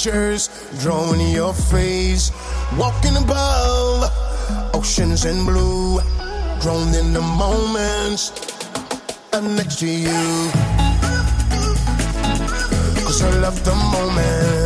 pictures 0.00 0.48
drawing 0.80 1.20
your 1.28 1.52
face, 1.52 2.32
walking 2.78 3.16
above 3.16 4.10
oceans 4.74 5.26
in 5.26 5.44
blue, 5.44 6.00
drawn 6.60 6.94
in 6.94 7.12
the 7.12 7.20
moments. 7.20 8.32
I'm 9.34 9.56
next 9.56 9.78
to 9.80 9.86
you, 9.86 10.50
cause 13.04 13.22
I 13.22 13.30
love 13.40 13.62
the 13.62 13.74
moments. 13.74 14.59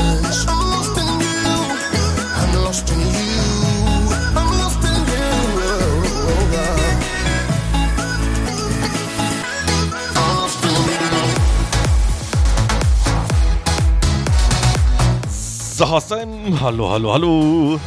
Sahasem, 16.00 16.60
hallo, 16.60 16.90
hallo, 16.90 17.12
hallo. 17.12 17.80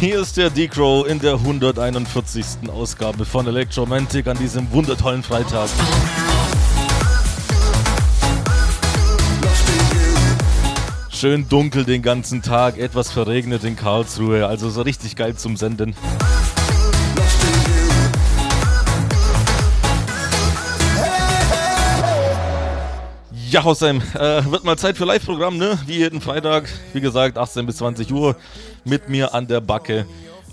Hier 0.00 0.20
ist 0.20 0.36
der 0.36 0.50
D-Crow 0.50 1.06
in 1.06 1.20
der 1.20 1.34
141. 1.34 2.68
Ausgabe 2.68 3.24
von 3.24 3.46
Electromantic 3.46 4.26
an 4.26 4.36
diesem 4.38 4.72
wundertollen 4.72 5.22
Freitag. 5.22 5.68
Schön 11.10 11.48
dunkel 11.48 11.84
den 11.84 12.02
ganzen 12.02 12.42
Tag, 12.42 12.76
etwas 12.76 13.12
verregnet 13.12 13.62
in 13.62 13.76
Karlsruhe, 13.76 14.48
also 14.48 14.68
so 14.68 14.82
richtig 14.82 15.14
geil 15.14 15.36
zum 15.36 15.56
Senden. 15.56 15.94
Ja, 23.52 23.62
Hossheim, 23.64 24.00
äh, 24.14 24.42
wird 24.50 24.64
mal 24.64 24.78
Zeit 24.78 24.96
für 24.96 25.04
Live-Programm, 25.04 25.58
ne? 25.58 25.78
Wie 25.84 25.98
jeden 25.98 26.22
Freitag, 26.22 26.70
wie 26.94 27.02
gesagt, 27.02 27.36
18 27.36 27.66
bis 27.66 27.76
20 27.76 28.10
Uhr 28.10 28.34
mit 28.86 29.10
mir 29.10 29.34
an 29.34 29.46
der 29.46 29.60
Backe. 29.60 30.06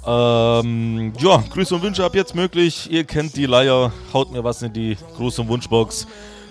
Ähm, 0.05 1.14
ja, 1.17 1.42
Grüße 1.50 1.75
und 1.75 1.81
Wünsche 1.81 2.03
ab 2.03 2.14
jetzt 2.14 2.36
möglich. 2.36 2.92
Ihr 2.92 3.05
kennt 3.05 3.38
die 3.38 3.45
Leier, 3.45 3.94
haut 4.14 4.33
mir 4.33 4.44
was 4.44 4.61
in 4.64 4.73
die 4.73 4.97
Gruß- 5.17 5.39
und 5.39 5.47
Wunschbox. 5.47 6.08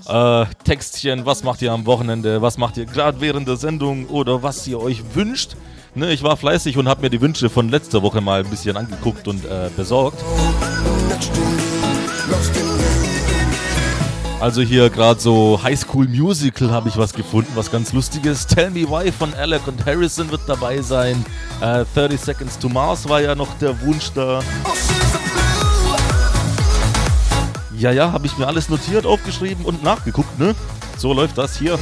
Äh, 0.08 0.46
Textchen, 0.64 1.26
was 1.26 1.44
macht 1.44 1.60
ihr 1.60 1.70
am 1.70 1.84
Wochenende, 1.84 2.40
was 2.40 2.56
macht 2.56 2.78
ihr 2.78 2.86
gerade 2.86 3.20
während 3.20 3.46
der 3.46 3.56
Sendung 3.56 4.06
oder 4.06 4.42
was 4.42 4.66
ihr 4.66 4.80
euch 4.80 5.02
wünscht. 5.14 5.54
Ne, 5.94 6.14
ich 6.14 6.22
war 6.22 6.38
fleißig 6.38 6.78
und 6.78 6.88
habe 6.88 7.02
mir 7.02 7.10
die 7.10 7.20
Wünsche 7.20 7.50
von 7.50 7.68
letzter 7.68 8.00
Woche 8.00 8.22
mal 8.22 8.42
ein 8.42 8.48
bisschen 8.48 8.78
angeguckt 8.78 9.28
und 9.28 9.44
äh, 9.44 9.68
besorgt. 9.76 10.24
Lost. 12.30 12.67
Also 14.40 14.62
hier 14.62 14.88
gerade 14.88 15.18
so 15.18 15.60
High 15.62 15.78
School 15.78 16.06
Musical 16.06 16.70
habe 16.70 16.88
ich 16.88 16.96
was 16.96 17.12
gefunden, 17.12 17.50
was 17.56 17.72
ganz 17.72 17.92
lustiges. 17.92 18.46
Tell 18.46 18.70
Me 18.70 18.88
Why 18.88 19.10
von 19.10 19.34
Alec 19.34 19.66
und 19.66 19.84
Harrison 19.84 20.30
wird 20.30 20.42
dabei 20.46 20.80
sein. 20.80 21.24
Äh, 21.60 21.84
30 21.94 22.20
Seconds 22.20 22.58
to 22.58 22.68
Mars 22.68 23.08
war 23.08 23.20
ja 23.20 23.34
noch 23.34 23.52
der 23.58 23.80
Wunsch 23.80 24.12
da. 24.14 24.40
Ja, 27.76 27.90
ja, 27.90 28.12
habe 28.12 28.26
ich 28.26 28.38
mir 28.38 28.46
alles 28.46 28.68
notiert, 28.68 29.06
aufgeschrieben 29.06 29.64
und 29.64 29.82
nachgeguckt, 29.82 30.38
ne? 30.38 30.54
So 30.96 31.12
läuft 31.12 31.36
das 31.36 31.58
hier. 31.58 31.76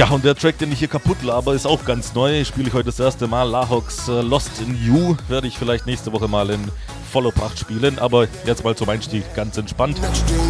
Ja, 0.00 0.08
und 0.08 0.24
der 0.24 0.34
Track, 0.34 0.56
den 0.56 0.72
ich 0.72 0.78
hier 0.78 0.88
kaputt 0.88 1.22
laber, 1.22 1.52
ist 1.52 1.66
auch 1.66 1.84
ganz 1.84 2.14
neu. 2.14 2.42
Spiele 2.46 2.68
ich 2.68 2.72
heute 2.72 2.86
das 2.86 2.98
erste 2.98 3.28
Mal. 3.28 3.42
Lahox 3.42 4.08
äh, 4.08 4.22
Lost 4.22 4.50
in 4.58 4.82
You 4.82 5.14
werde 5.28 5.46
ich 5.46 5.58
vielleicht 5.58 5.84
nächste 5.84 6.10
Woche 6.10 6.26
mal 6.26 6.48
in 6.48 6.70
voller 7.12 7.30
Pracht 7.32 7.58
spielen. 7.58 7.98
Aber 7.98 8.26
jetzt 8.46 8.64
mal 8.64 8.74
zum 8.74 8.88
Einstieg 8.88 9.34
ganz 9.34 9.58
entspannt. 9.58 10.00
Next 10.00 10.26
to 10.26 10.32
you, 10.32 10.40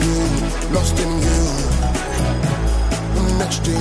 lost 0.72 0.96
in 1.00 1.08
you. 1.20 1.26
Next 3.38 3.64
to 3.64 3.72
you. 3.72 3.76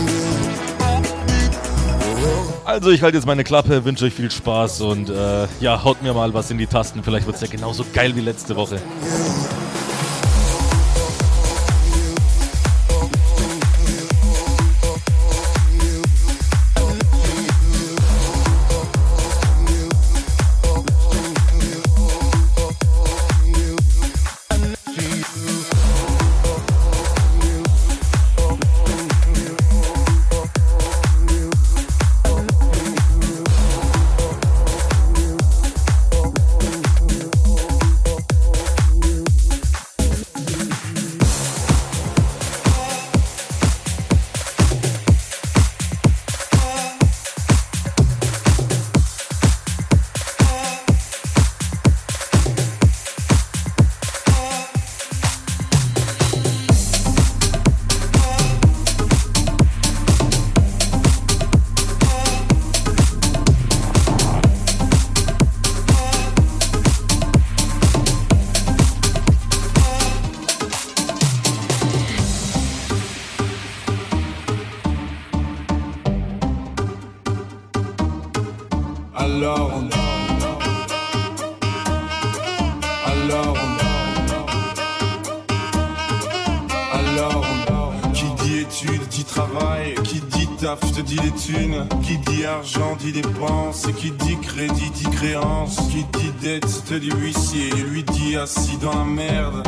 Also 2.66 2.90
ich 2.90 3.03
halte 3.03 3.18
jetzt 3.18 3.28
meine 3.28 3.44
Klappe, 3.44 3.86
wünsche 3.86 4.06
euch 4.06 4.13
viel 4.16 4.31
Spaß 4.31 4.81
und 4.81 5.12
äh, 5.12 5.46
ja, 5.59 5.84
haut 5.84 6.01
mir 6.01 6.16
mal 6.16 6.34
was 6.34 6.50
in 6.50 6.57
die 6.57 6.66
Tasten. 6.66 7.03
Vielleicht 7.03 7.28
wird 7.28 7.36
es 7.36 7.44
ja 7.44 7.47
genauso 7.47 7.86
geil 7.94 8.16
wie 8.16 8.22
letzte 8.22 8.56
Woche. 8.56 8.81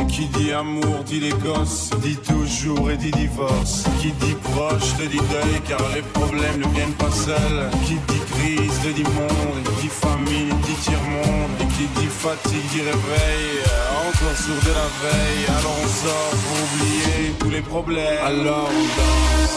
Qui 0.08 0.26
dit 0.26 0.52
amour 0.52 1.04
dit 1.06 1.20
les 1.20 1.30
gosses 1.30 1.90
Dit 2.02 2.16
toujours 2.16 2.90
et 2.90 2.96
dit 2.96 3.10
divorce. 3.12 3.84
Qui 4.00 4.12
dit 4.12 4.36
proche 4.42 4.94
te 4.98 5.04
dit 5.04 5.16
deuil 5.16 5.60
Car 5.66 5.80
les 5.94 6.02
problèmes 6.02 6.60
ne 6.60 6.68
viennent 6.74 6.92
pas 6.92 7.10
seuls. 7.10 7.70
Qui 7.86 7.94
dit 7.94 8.20
crise 8.32 8.78
te 8.82 8.88
dit 8.88 9.04
monde 9.04 9.58
Et 9.58 9.82
dit 9.82 9.88
famine 9.88 10.50
dit 10.66 10.74
tiers-monde. 10.82 11.50
Et 11.60 11.66
qui 11.74 11.86
dit 11.98 12.08
fatigue 12.08 12.68
dit 12.72 12.82
réveil 12.82 13.62
Encore 14.06 14.36
sourd 14.36 14.62
de 14.68 14.72
la 14.80 14.88
veille. 15.02 15.46
Alors 15.48 15.78
on 15.82 15.88
sort 15.88 16.32
pour 16.42 16.58
oublier 16.66 17.32
tous 17.38 17.50
les 17.50 17.62
problèmes. 17.62 18.24
Alors 18.24 18.68
on 18.68 18.84
danse. 19.00 19.56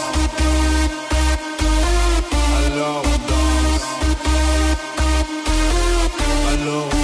Alors 2.66 3.02
on 3.04 3.18
danse. 3.30 3.86
Alors 6.52 6.86
on 6.86 6.90
danse 6.90 6.95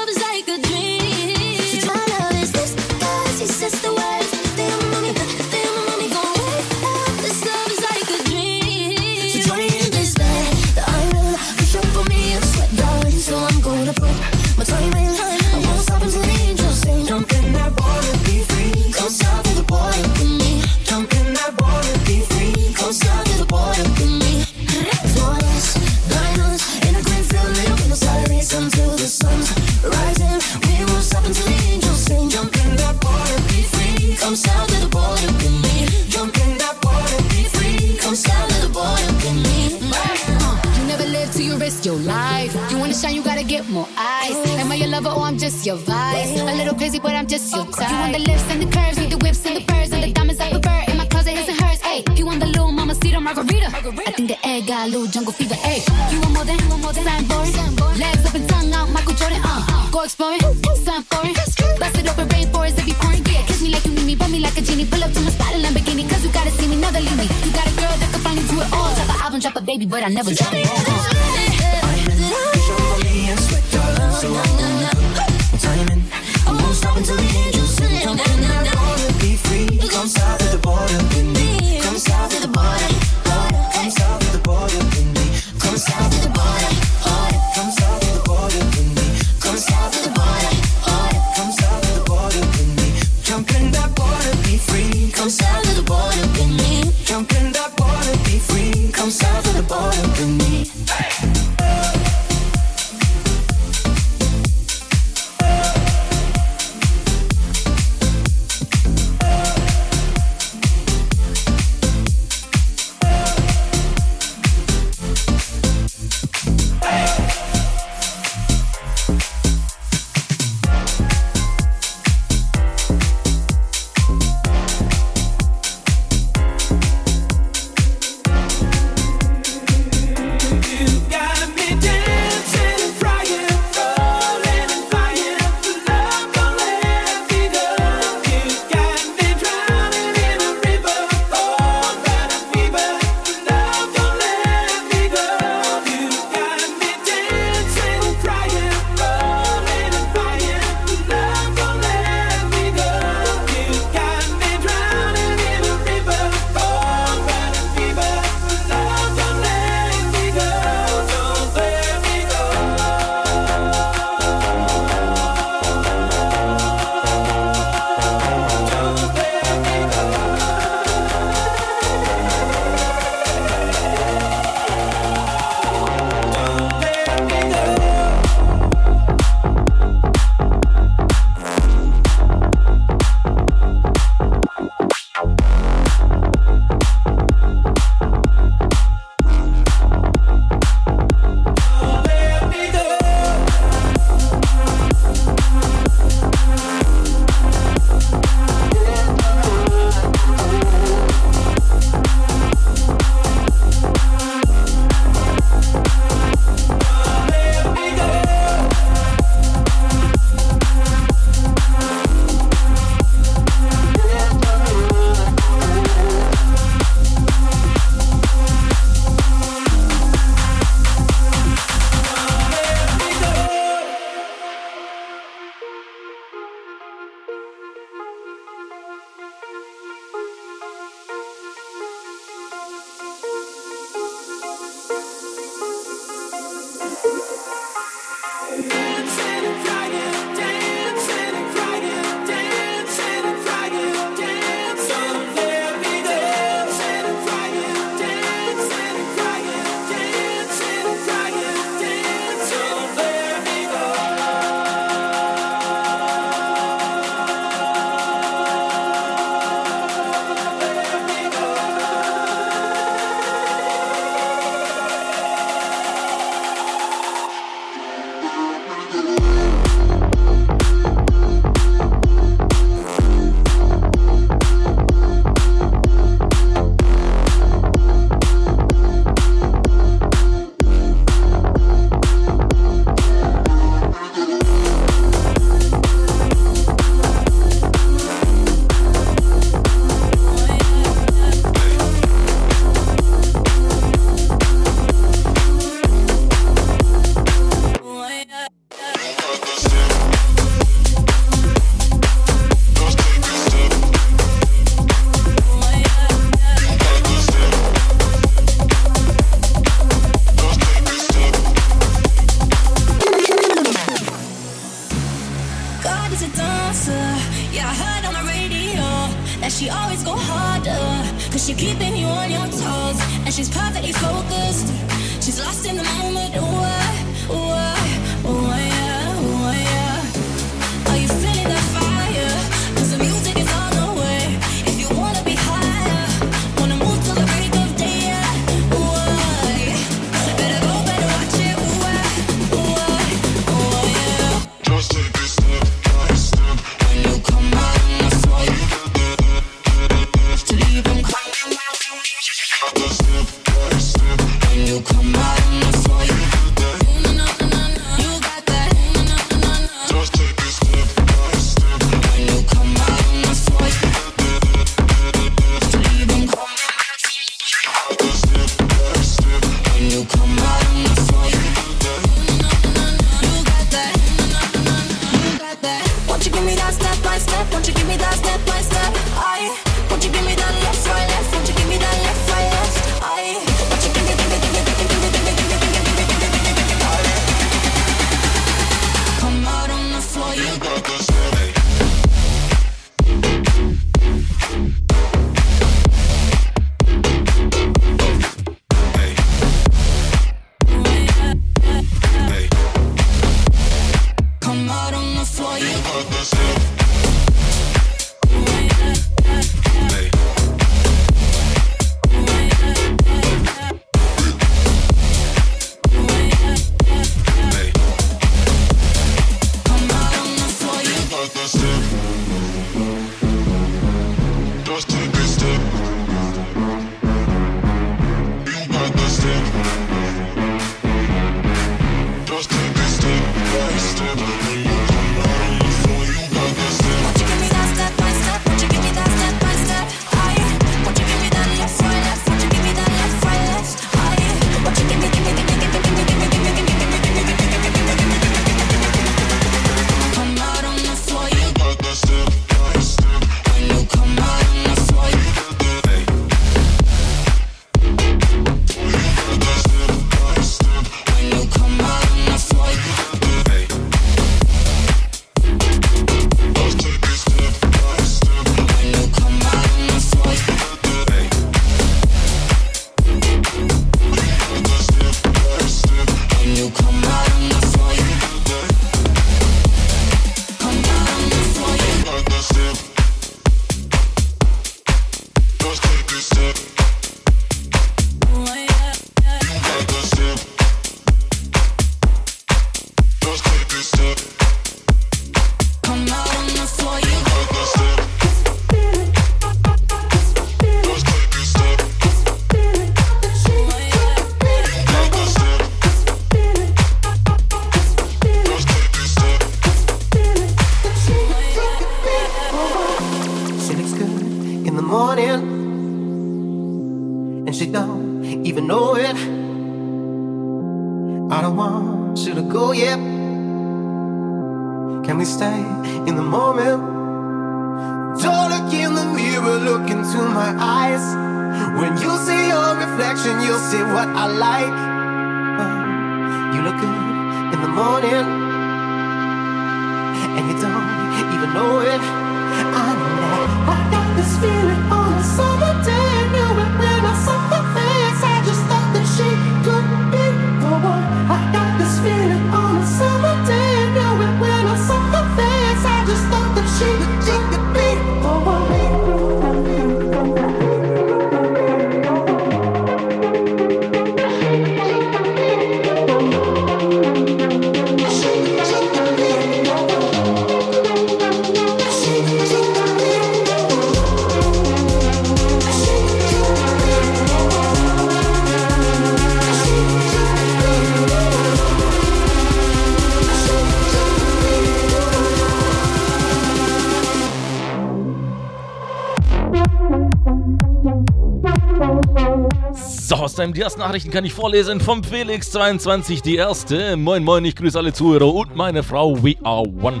Time. 593.46 593.52
Die 593.52 593.60
ersten 593.60 593.80
Nachrichten 593.80 594.10
kann 594.10 594.24
ich 594.24 594.32
vorlesen 594.32 594.80
vom 594.80 595.02
Felix22, 595.02 596.22
die 596.22 596.36
erste. 596.36 596.96
Moin, 596.96 597.22
moin, 597.22 597.44
ich 597.44 597.54
grüße 597.54 597.78
alle 597.78 597.92
Zuhörer 597.92 598.32
und 598.32 598.56
meine 598.56 598.82
Frau. 598.82 599.22
We 599.22 599.34
are 599.42 599.64
one. 599.82 600.00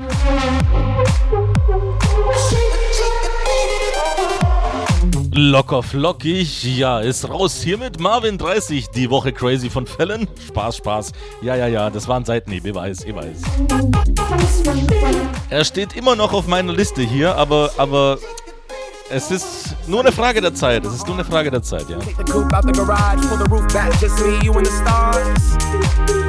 Locker 5.32 5.82
flockig, 5.82 6.78
ja, 6.78 7.00
ist 7.00 7.28
raus 7.28 7.60
hier 7.62 7.76
mit 7.76 8.00
Marvin 8.00 8.38
30, 8.38 8.88
die 8.88 9.10
Woche 9.10 9.32
crazy 9.32 9.68
von 9.68 9.86
Fällen. 9.86 10.26
Spaß, 10.48 10.78
Spaß. 10.78 11.12
Ja, 11.42 11.54
ja, 11.56 11.66
ja, 11.66 11.90
das 11.90 12.08
waren 12.08 12.24
Seitenhieb, 12.24 12.64
ich 12.64 12.74
weiß, 12.74 13.04
ich 13.04 13.14
weiß. 13.14 13.42
Er 15.50 15.64
steht 15.64 15.94
immer 15.94 16.16
noch 16.16 16.32
auf 16.32 16.46
meiner 16.46 16.72
Liste 16.72 17.02
hier, 17.02 17.36
aber, 17.36 17.70
aber 17.76 18.18
es 19.10 19.30
ist 19.30 19.55
out 22.52 22.66
the 22.66 22.72
garage, 22.72 23.24
pull 23.28 23.36
the 23.36 23.46
roof 23.48 23.72
back, 23.72 23.92
just 24.00 24.18
me, 24.24 24.38
you 24.42 24.52
and 24.52 24.66
the 24.66 24.70
stars. 24.70 25.56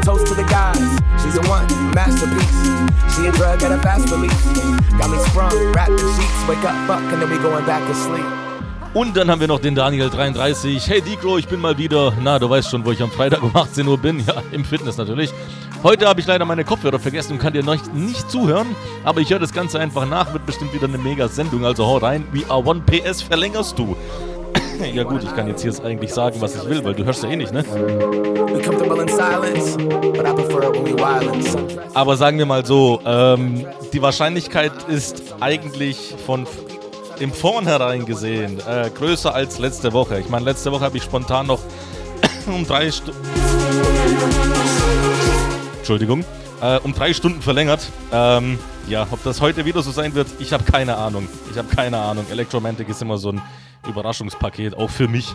Toast 0.06 0.28
to 0.28 0.36
the 0.36 0.46
guys, 0.46 0.78
she's 1.24 1.36
a 1.38 1.41
one, 1.50 1.65
masterpiece. 1.93 2.78
She 3.15 3.26
a 3.26 3.32
drug 3.32 3.63
at 3.63 3.72
a 3.72 3.82
fast 3.82 4.12
release. 4.12 4.32
Got 5.00 5.10
me 5.10 5.17
sprung, 5.30 5.74
wrapped 5.74 5.89
in 5.89 5.98
sheets, 5.98 6.48
wake 6.48 6.63
up, 6.63 6.78
fuck, 6.88 7.02
and 7.12 7.20
then 7.20 7.30
we 7.32 7.38
going 7.39 7.65
back 7.65 7.82
to 7.88 7.96
sleep. 7.96 8.26
Und 8.93 9.15
dann 9.15 9.30
haben 9.30 9.39
wir 9.39 9.48
noch 9.48 9.60
den 9.60 9.78
Daniel33. 9.78 10.88
Hey 10.88 11.02
Dikro, 11.02 11.38
ich 11.38 11.48
bin 11.48 11.60
mal 11.60 11.78
wieder. 11.78 12.13
Na, 12.22 12.39
du 12.39 12.50
weißt 12.50 12.70
schon, 12.72 12.86
wo 12.86 12.91
ich 12.91 13.02
am 13.02 13.12
Freitag 13.12 13.43
um 13.43 13.56
18 13.56 13.88
Uhr 13.88 13.98
bin. 13.98 14.24
Ja, 14.26 14.41
im 14.52 14.65
Fitness 14.65 14.98
natürlich. 14.98 15.32
Heute 15.84 16.08
habe 16.08 16.20
ich 16.20 16.26
leider 16.26 16.44
meine 16.44 16.63
Kopfhörer 16.63 16.98
vergessen 16.98 17.34
und 17.34 17.40
kann 17.40 17.54
dir 17.54 17.63
noch 17.63 17.78
nicht 17.94 18.32
zuhören. 18.32 18.76
Aber 19.04 19.22
ich 19.22 19.30
höre 19.30 19.40
das 19.40 19.54
Ganze 19.54 19.80
einfach 19.80 20.08
nach. 20.10 20.34
Wird 20.34 20.46
bestimmt 20.46 20.74
wieder 20.74 20.88
eine 20.88 20.98
mega 20.98 21.28
Sendung. 21.28 21.66
Also 21.66 21.86
hau 21.86 21.98
rein. 21.98 22.24
Wie 22.32 22.46
A1 22.46 22.82
PS 22.82 23.22
verlängerst 23.22 23.78
du. 23.78 23.96
ja 24.94 25.04
gut, 25.04 25.24
ich 25.24 25.36
kann 25.36 25.48
jetzt 25.48 25.62
hier 25.62 25.74
eigentlich 25.84 26.12
sagen, 26.12 26.42
was 26.42 26.56
ich 26.56 26.68
will, 26.68 26.84
weil 26.84 26.96
du 26.96 27.06
hörst 27.06 27.24
ja 27.24 27.30
eh 27.30 27.36
nicht, 27.36 27.54
ne? 27.54 27.63
We 27.63 28.63
we. 28.63 28.78
Aber 31.94 32.18
sagen 32.18 32.40
wir 32.40 32.46
mal 32.48 32.66
so, 32.66 33.00
ähm, 33.06 33.66
die 33.94 34.02
Wahrscheinlichkeit 34.02 34.72
ist 34.88 35.36
eigentlich 35.40 36.16
von 36.26 36.48
im 37.20 37.32
Vornherein 37.32 38.06
gesehen 38.06 38.60
äh, 38.68 38.90
größer 38.90 39.34
als 39.34 39.60
letzte 39.60 39.94
Woche. 39.94 40.20
Ich 40.20 40.30
meine, 40.30 40.46
letzte 40.46 40.72
Woche 40.72 40.86
habe 40.86 40.98
ich 40.98 41.04
spontan 41.04 41.48
noch 41.48 41.60
um 42.48 42.66
drei 42.66 42.92
Stunden. 42.92 43.18
Entschuldigung. 45.88 46.26
Äh, 46.62 46.80
um 46.80 46.93
drei 46.93 47.13
Stunden 47.13 47.41
verlängert. 47.41 47.89
Ähm, 48.12 48.60
ja, 48.89 49.08
ob 49.10 49.23
das 49.23 49.39
heute 49.39 49.63
wieder 49.63 49.82
so 49.82 49.91
sein 49.91 50.15
wird, 50.15 50.28
ich 50.38 50.52
habe 50.52 50.65
keine 50.65 50.97
Ahnung. 50.97 51.30
Ich 51.50 51.58
habe 51.58 51.73
keine 51.73 51.97
Ahnung. 51.97 52.26
Electromantic 52.30 52.89
ist 52.89 53.02
immer 53.02 53.17
so 53.17 53.32
ein 53.32 53.41
Überraschungspaket, 53.88 54.76
auch 54.76 54.89
für 54.89 55.08
mich. 55.08 55.34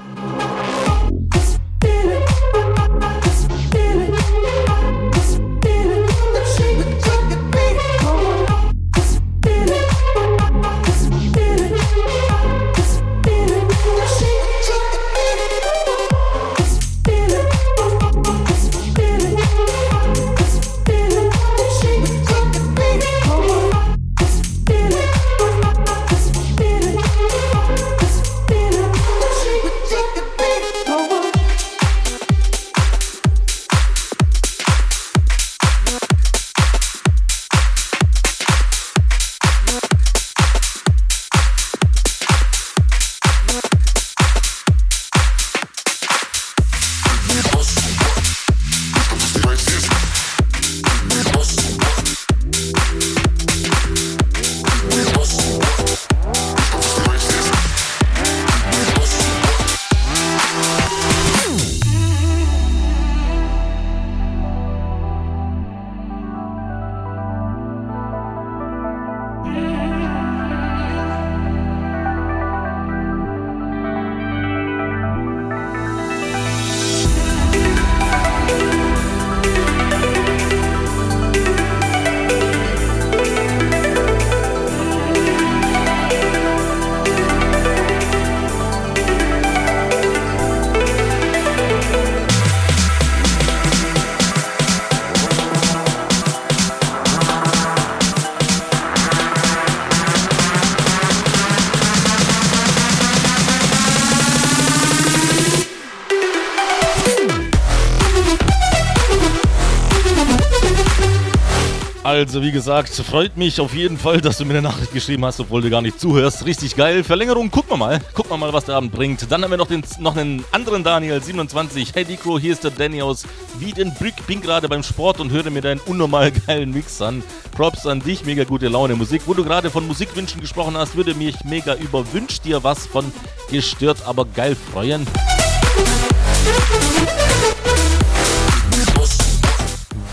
Wie 112.42 112.50
gesagt, 112.50 112.88
freut 112.88 113.36
mich 113.36 113.60
auf 113.60 113.72
jeden 113.72 113.96
Fall, 113.96 114.20
dass 114.20 114.38
du 114.38 114.44
mir 114.44 114.54
eine 114.54 114.62
Nachricht 114.62 114.92
geschrieben 114.92 115.24
hast, 115.24 115.38
obwohl 115.38 115.62
du 115.62 115.70
gar 115.70 115.80
nicht 115.80 116.00
zuhörst. 116.00 116.44
Richtig 116.44 116.74
geil. 116.74 117.04
Verlängerung, 117.04 117.52
gucken 117.52 117.70
wir 117.70 117.76
mal. 117.76 118.00
Gucken 118.14 118.32
wir 118.32 118.36
mal, 118.36 118.52
was 118.52 118.64
der 118.64 118.74
Abend 118.74 118.90
bringt. 118.90 119.30
Dann 119.30 119.44
haben 119.44 119.52
wir 119.52 119.56
noch, 119.56 119.68
den, 119.68 119.84
noch 120.00 120.16
einen 120.16 120.44
anderen 120.50 120.82
Daniel, 120.82 121.22
27. 121.22 121.92
Hey 121.94 122.04
Dikro, 122.04 122.40
hier 122.40 122.54
ist 122.54 122.64
der 122.64 122.72
Danny 122.72 123.00
aus 123.00 123.26
Wiedenbrück. 123.60 124.26
Bin 124.26 124.40
gerade 124.40 124.68
beim 124.68 124.82
Sport 124.82 125.20
und 125.20 125.30
höre 125.30 125.50
mir 125.50 125.60
deinen 125.60 125.78
unnormal 125.86 126.32
geilen 126.32 126.72
Mix 126.72 127.00
an. 127.00 127.22
Props 127.52 127.86
an 127.86 128.00
dich, 128.00 128.24
mega 128.24 128.42
gute 128.42 128.66
Laune 128.66 128.96
Musik. 128.96 129.22
Wo 129.26 129.34
du 129.34 129.44
gerade 129.44 129.70
von 129.70 129.86
Musikwünschen 129.86 130.40
gesprochen 130.40 130.76
hast, 130.76 130.96
würde 130.96 131.14
mich 131.14 131.44
mega 131.44 131.76
über 131.76 132.12
Wünsch 132.12 132.40
dir 132.40 132.64
was 132.64 132.86
von 132.88 133.04
gestört, 133.52 133.98
aber 134.04 134.24
geil 134.24 134.56
freuen. 134.72 135.06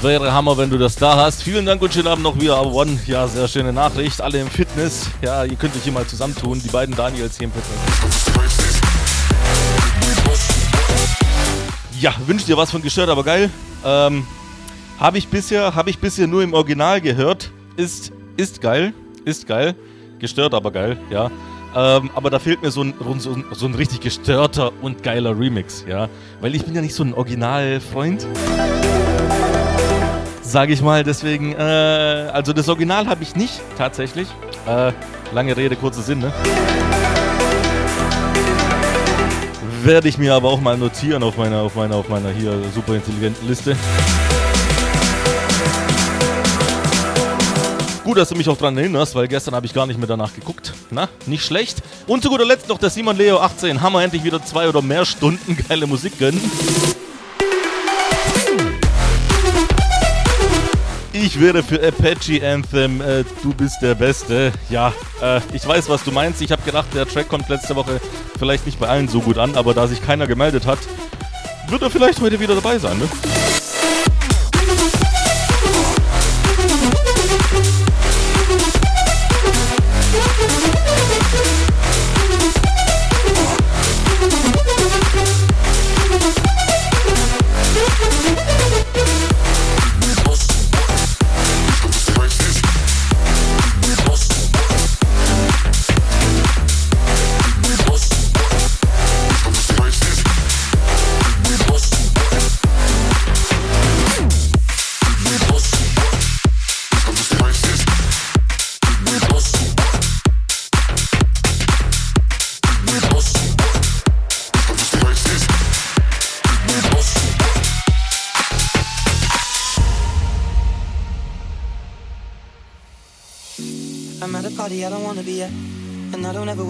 Wäre 0.01 0.31
Hammer, 0.31 0.57
wenn 0.57 0.69
du 0.69 0.77
das 0.77 0.95
da 0.95 1.17
hast. 1.17 1.43
Vielen 1.43 1.65
Dank 1.65 1.81
und 1.81 1.93
schönen 1.93 2.07
Abend 2.07 2.23
noch 2.23 2.39
wieder, 2.39 2.65
One. 2.65 2.97
Ja, 3.05 3.27
sehr 3.27 3.49
schöne 3.49 3.73
Nachricht. 3.73 4.21
Alle 4.21 4.39
im 4.39 4.47
Fitness. 4.47 5.09
Ja, 5.21 5.43
ihr 5.43 5.57
könnt 5.57 5.75
euch 5.75 5.83
hier 5.83 5.91
mal 5.91 6.07
zusammentun. 6.07 6.61
Die 6.63 6.69
beiden 6.69 6.95
Daniels 6.95 7.37
hier 7.37 7.47
im 7.47 7.51
Fitness. 7.51 8.31
Ja, 11.99 12.15
wünscht 12.27 12.47
dir 12.47 12.55
was 12.55 12.71
von 12.71 12.81
gestört, 12.81 13.09
aber 13.09 13.25
geil. 13.25 13.49
Ähm, 13.83 14.25
habe 14.97 15.17
ich 15.17 15.27
bisher, 15.27 15.75
habe 15.75 15.89
ich 15.89 15.99
bisher 15.99 16.27
nur 16.27 16.43
im 16.43 16.53
Original 16.53 17.01
gehört. 17.01 17.51
Ist, 17.75 18.13
ist 18.37 18.61
geil, 18.61 18.93
ist 19.25 19.47
geil. 19.47 19.75
Gestört, 20.17 20.53
aber 20.53 20.71
geil, 20.71 20.97
ja. 21.09 21.29
Ähm, 21.75 22.09
aber 22.15 22.29
da 22.29 22.39
fehlt 22.39 22.61
mir 22.61 22.71
so 22.71 22.83
ein, 22.83 22.93
so, 23.19 23.31
ein, 23.31 23.45
so 23.51 23.65
ein 23.65 23.75
richtig 23.75 23.99
gestörter 23.99 24.71
und 24.81 25.03
geiler 25.03 25.37
Remix, 25.37 25.83
ja. 25.89 26.07
Weil 26.39 26.55
ich 26.55 26.63
bin 26.63 26.73
ja 26.73 26.81
nicht 26.81 26.95
so 26.95 27.03
ein 27.03 27.13
Originalfreund 27.13 28.25
sage 30.49 30.73
ich 30.73 30.81
mal. 30.81 31.03
Deswegen, 31.03 31.53
äh, 31.53 31.57
also 32.33 32.53
das 32.53 32.67
Original 32.69 33.07
habe 33.07 33.23
ich 33.23 33.35
nicht 33.35 33.61
tatsächlich. 33.77 34.27
Äh, 34.67 34.91
lange 35.31 35.55
Rede, 35.55 35.75
kurzer 35.75 36.01
Sinn, 36.01 36.19
ne? 36.19 36.33
Werde 39.83 40.09
ich 40.09 40.17
mir 40.17 40.33
aber 40.33 40.49
auch 40.49 40.59
mal 40.59 40.77
notieren 40.77 41.23
auf 41.23 41.37
meiner, 41.37 41.61
auf 41.61 41.75
meiner, 41.75 41.95
auf 41.95 42.09
meiner 42.09 42.29
hier 42.29 42.53
super 42.75 42.95
intelligenten 42.95 43.47
Liste. 43.47 43.75
Gut, 48.03 48.17
dass 48.17 48.29
du 48.29 48.35
mich 48.35 48.49
auch 48.49 48.57
dran 48.57 48.75
erinnerst, 48.75 49.13
weil 49.13 49.27
gestern 49.27 49.53
habe 49.53 49.67
ich 49.67 49.73
gar 49.73 49.85
nicht 49.85 49.99
mehr 49.99 50.07
danach 50.07 50.33
geguckt. 50.33 50.73
Na, 50.89 51.07
nicht 51.27 51.45
schlecht. 51.45 51.77
Und 52.07 52.23
zu 52.23 52.29
guter 52.29 52.45
Letzt 52.45 52.67
noch 52.67 52.79
der 52.79 52.89
Simon 52.89 53.15
Leo 53.15 53.37
18. 53.37 53.81
Haben 53.81 53.93
wir 53.93 54.01
endlich 54.01 54.23
wieder 54.23 54.43
zwei 54.43 54.67
oder 54.67 54.81
mehr 54.81 55.05
Stunden 55.05 55.55
geile 55.69 55.85
Musik 55.85 56.17
gönnen. 56.17 56.41
Ich 61.21 61.37
wäre 61.37 61.63
für 61.63 61.85
Apache 61.85 62.47
Anthem, 62.47 63.01
äh, 63.01 63.25
du 63.43 63.53
bist 63.53 63.81
der 63.81 63.93
Beste. 63.93 64.53
Ja, 64.69 64.93
äh, 65.21 65.41
ich 65.51 65.67
weiß, 65.67 65.89
was 65.89 66.05
du 66.05 66.13
meinst. 66.13 66.41
Ich 66.41 66.49
habe 66.49 66.61
gedacht, 66.61 66.87
der 66.93 67.05
Track 67.05 67.27
kommt 67.27 67.49
letzte 67.49 67.75
Woche 67.75 67.99
vielleicht 68.37 68.65
nicht 68.65 68.79
bei 68.79 68.87
allen 68.87 69.09
so 69.09 69.19
gut 69.19 69.37
an, 69.37 69.55
aber 69.55 69.73
da 69.73 69.85
sich 69.87 70.01
keiner 70.01 70.27
gemeldet 70.27 70.65
hat, 70.65 70.79
wird 71.67 71.81
er 71.81 71.89
vielleicht 71.89 72.21
heute 72.21 72.39
wieder 72.39 72.55
dabei 72.55 72.79
sein, 72.79 72.99
ne? 72.99 73.09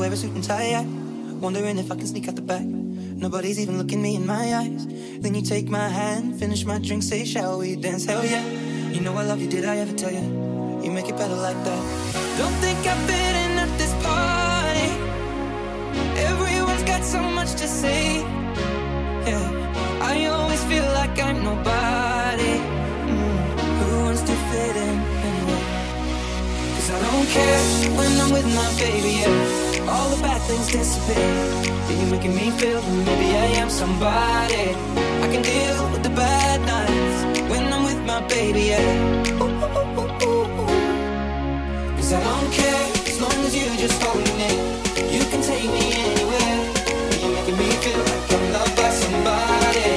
Wear 0.10 0.15
a 0.15 0.17
suit 0.17 0.34
and 0.34 0.43
tie 0.43 0.69
yet. 0.69 0.86
Wondering 1.39 1.78
if 1.78 1.91
I 1.91 1.95
can 1.95 2.08
sneak 2.08 2.28
out 2.28 2.36
the 2.36 2.41
back. 2.41 2.63
Nobody's 2.63 3.60
even 3.60 3.78
looking 3.78 4.02
me 4.02 4.15
in 4.15 4.26
my 4.26 4.56
eyes. 4.56 4.88
Then 5.22 5.36
you 5.36 5.43
take 5.43 5.69
my 5.69 5.88
hand, 5.88 6.39
finish 6.39 6.65
my 6.65 6.80
drink, 6.80 7.04
say, 7.04 7.26
Shall 7.26 7.60
we 7.60 7.76
dance? 7.76 8.06
Hell 8.06 8.26
yeah. 8.26 8.43
You 8.89 9.02
know 9.02 9.13
I 9.15 9.24
love 9.24 9.39
you, 9.39 9.48
did 9.48 9.65
I 9.65 9.78
ever 9.78 9.93
tell 9.93 10.12
you? 10.12 10.26
You 10.84 10.89
make 10.89 11.10
it 11.10 11.15
better 11.15 11.36
like 11.36 11.60
that. 11.63 11.82
Don't 12.39 12.58
think 12.63 12.80
I 12.88 12.95
fit 13.08 13.36
in 13.45 13.52
at 13.63 13.72
this 13.78 13.93
party. 14.06 14.89
Everyone's 16.32 16.84
got 16.84 17.04
so 17.04 17.22
much 17.22 17.52
to 17.62 17.67
say. 17.67 18.22
Yeah, 19.30 19.48
I 20.02 20.26
always 20.26 20.63
feel 20.63 20.88
like 21.00 21.19
I'm 21.22 21.43
nobody. 21.43 22.54
Mm, 23.13 23.60
who 23.78 24.06
wants 24.06 24.22
to 24.22 24.36
fit 24.50 24.76
in 24.76 24.95
anyway? 25.30 25.63
Cause 26.76 26.89
I 26.95 27.00
don't 27.06 27.28
care 27.28 27.62
when 27.98 28.12
I'm 28.22 28.32
with 28.32 28.48
my 28.56 28.69
baby. 28.80 29.13
Yeah. 29.22 29.68
All 29.91 30.10
the 30.10 30.21
bad 30.21 30.41
things 30.41 30.67
disappear. 30.71 31.34
You're 31.97 32.12
making 32.12 32.36
me 32.36 32.52
feel 32.52 32.80
that 32.80 32.95
maybe 33.08 33.30
I 33.36 33.47
am 33.62 33.69
somebody. 33.69 34.65
I 35.23 35.28
can 35.32 35.41
deal 35.41 35.91
with 35.91 36.04
the 36.04 36.13
bad 36.23 36.60
nights 36.73 37.49
when 37.49 37.73
I'm 37.73 37.84
with 37.89 38.02
my 38.06 38.21
baby. 38.28 38.63
Yeah. 38.73 39.30
Cause 41.97 42.12
I 42.13 42.21
don't 42.30 42.52
care 42.54 42.86
as 43.10 43.17
long 43.19 43.38
as 43.47 43.56
you 43.56 43.65
just 43.84 44.02
hold 44.04 44.28
me. 44.41 44.52
You 45.15 45.23
can 45.32 45.41
take 45.41 45.69
me 45.78 45.86
anywhere. 46.06 46.58
You're 47.21 47.34
making 47.38 47.58
me 47.58 47.69
feel 47.84 48.02
like 48.10 48.34
I'm 48.36 48.45
loved 48.54 48.75
by 48.78 48.89
somebody. 48.91 49.89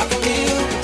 I 0.00 0.04
can 0.08 0.20
deal 0.22 0.74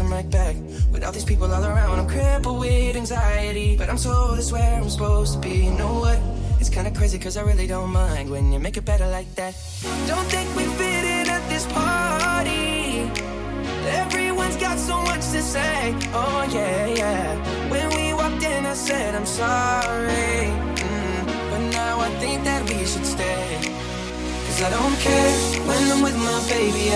Rather 0.00 0.14
right 0.14 0.30
back. 0.30 0.56
With 0.92 1.04
all 1.04 1.12
these 1.12 1.24
people 1.24 1.52
all 1.52 1.62
around, 1.62 1.98
I'm 1.98 2.08
crippled 2.08 2.60
with 2.60 2.96
anxiety. 2.96 3.76
But 3.76 3.90
I'm 3.90 3.98
told 3.98 4.38
it's 4.38 4.50
where 4.50 4.80
I'm 4.80 4.88
supposed 4.88 5.34
to 5.34 5.38
be. 5.40 5.64
You 5.64 5.72
know 5.72 6.00
what? 6.00 6.18
It's 6.58 6.70
kinda 6.70 6.90
crazy, 6.90 7.18
cause 7.18 7.36
I 7.36 7.42
really 7.42 7.66
don't 7.66 7.90
mind 7.90 8.30
when 8.30 8.52
you 8.52 8.58
make 8.58 8.76
it 8.76 8.84
better 8.84 9.06
like 9.06 9.34
that. 9.34 9.54
Don't 10.06 10.26
think 10.28 10.48
we 10.56 10.64
fit 10.78 11.04
in 11.04 11.28
at 11.28 11.46
this 11.48 11.66
party. 11.66 13.10
Everyone's 14.02 14.56
got 14.56 14.78
so 14.78 15.02
much 15.02 15.20
to 15.34 15.42
say. 15.42 15.94
Oh, 16.14 16.48
yeah, 16.50 16.86
yeah. 16.86 17.70
When 17.70 17.88
we 17.96 18.14
walked 18.14 18.42
in, 18.42 18.64
I 18.64 18.74
said, 18.74 19.14
I'm 19.14 19.26
sorry. 19.26 20.48
Mm, 20.80 21.26
but 21.50 21.60
now 21.72 22.00
I 22.00 22.08
think 22.20 22.44
that 22.44 22.62
we 22.68 22.86
should 22.86 23.04
stay. 23.04 23.58
Cause 24.46 24.62
I 24.62 24.70
don't 24.70 24.96
care 25.00 25.32
when 25.68 25.82
I'm 25.92 26.02
with 26.02 26.16
my 26.16 26.40
baby. 26.48 26.88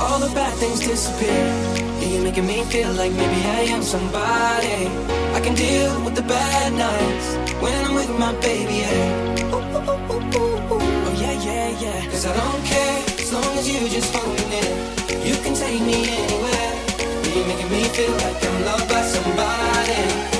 All 0.00 0.18
the 0.18 0.32
bad 0.34 0.54
things 0.58 0.80
disappear. 0.80 1.81
Yeah, 2.02 2.08
you're 2.08 2.24
making 2.24 2.46
me 2.48 2.64
feel 2.64 2.92
like 2.94 3.12
maybe 3.12 3.40
I 3.46 3.60
am 3.74 3.80
somebody. 3.80 4.88
I 5.36 5.40
can 5.40 5.54
deal 5.54 6.04
with 6.04 6.16
the 6.16 6.22
bad 6.22 6.72
nights 6.72 7.26
when 7.62 7.72
I'm 7.84 7.94
with 7.94 8.10
my 8.18 8.32
baby, 8.40 8.74
yeah. 8.82 9.54
Ooh, 9.54 9.62
ooh, 9.62 9.92
ooh, 9.92 10.10
ooh, 10.10 10.74
ooh. 10.74 11.06
Oh, 11.06 11.14
yeah, 11.22 11.36
yeah, 11.46 11.68
yeah. 11.78 12.10
Cause 12.10 12.26
I 12.26 12.34
don't 12.34 12.64
care 12.64 13.04
as 13.22 13.32
long 13.32 13.56
as 13.56 13.68
you 13.68 13.88
just 13.88 14.12
hold 14.12 14.36
it. 14.36 15.24
You 15.24 15.36
can 15.44 15.54
take 15.54 15.80
me 15.80 15.98
anywhere. 16.18 16.70
Yeah, 16.98 17.36
you're 17.36 17.46
making 17.46 17.70
me 17.70 17.84
feel 17.94 18.10
like 18.10 18.44
I'm 18.46 18.64
loved 18.64 18.88
by 18.88 19.02
somebody. 19.02 20.31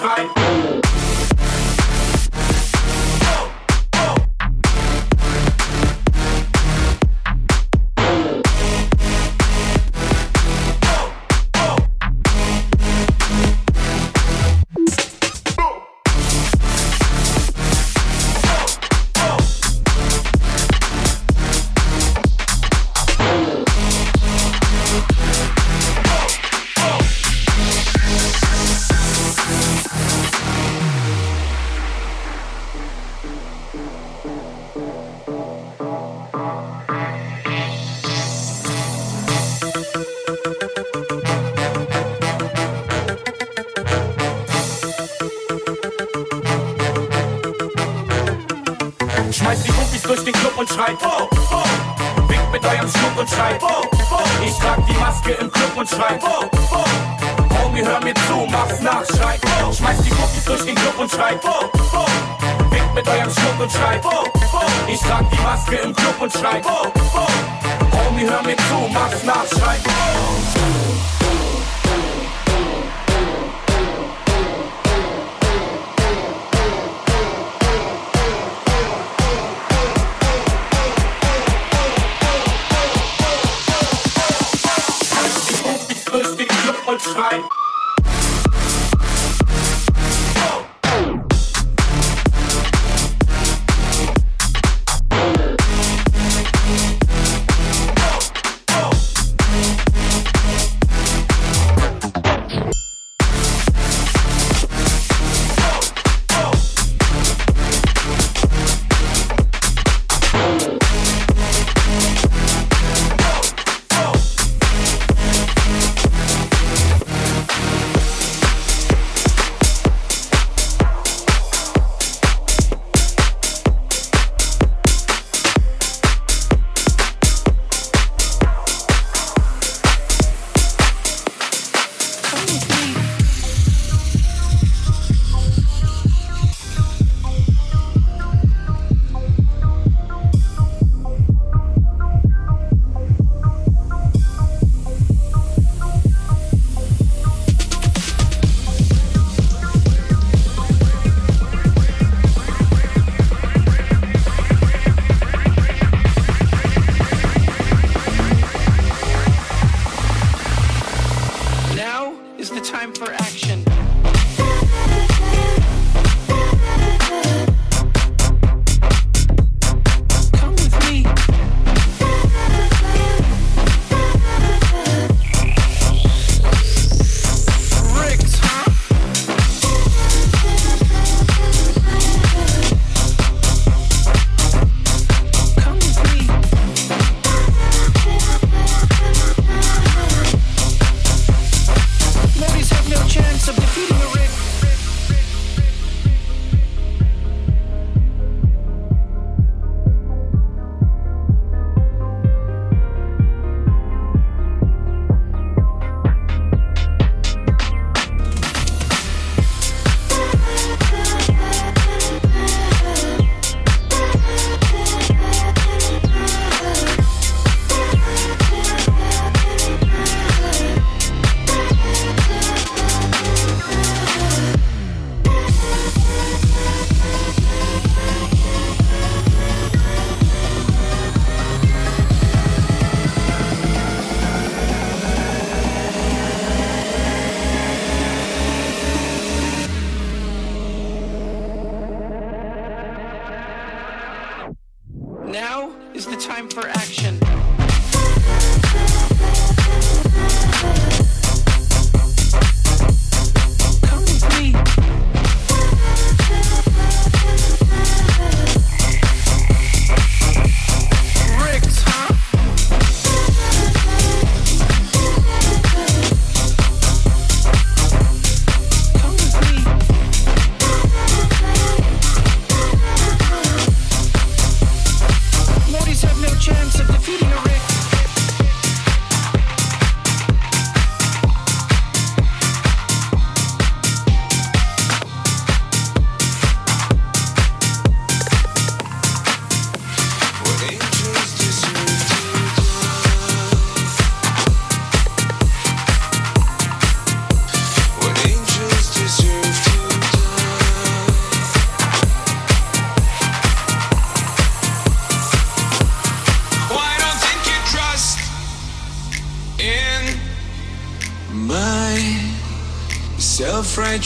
Right. 0.00 0.87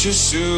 just 0.03 0.31
soon. 0.31 0.52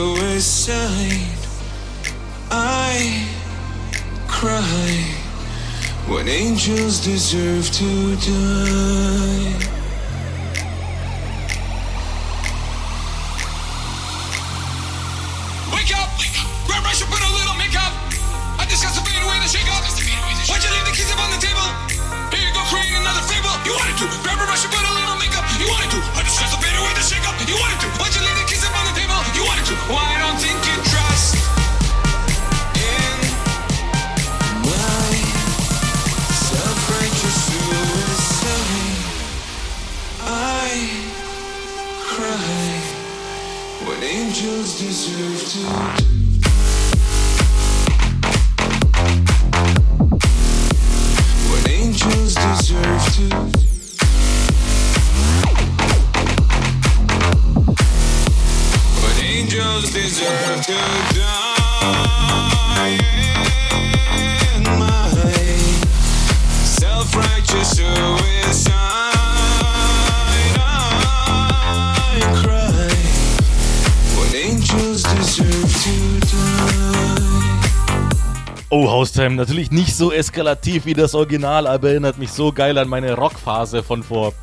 Haustime, 79.25 79.37
natürlich 79.37 79.71
nicht 79.71 79.97
so 79.97 80.13
eskalativ 80.13 80.85
wie 80.85 80.93
das 80.93 81.15
Original, 81.15 81.67
aber 81.67 81.89
erinnert 81.91 82.19
mich 82.19 82.31
so 82.31 82.53
geil 82.53 82.77
an 82.77 82.89
meine 82.89 83.15
Rockphase 83.15 83.83
von 83.83 84.03
vor 84.03 84.35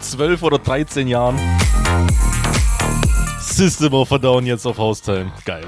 12 0.00 0.42
oder 0.42 0.58
13 0.58 1.06
Jahren. 1.06 1.38
System 3.38 3.92
of 3.92 4.10
a 4.12 4.18
Down 4.18 4.46
jetzt 4.46 4.66
auf 4.66 4.78
Haustime. 4.78 5.30
Geil. 5.44 5.66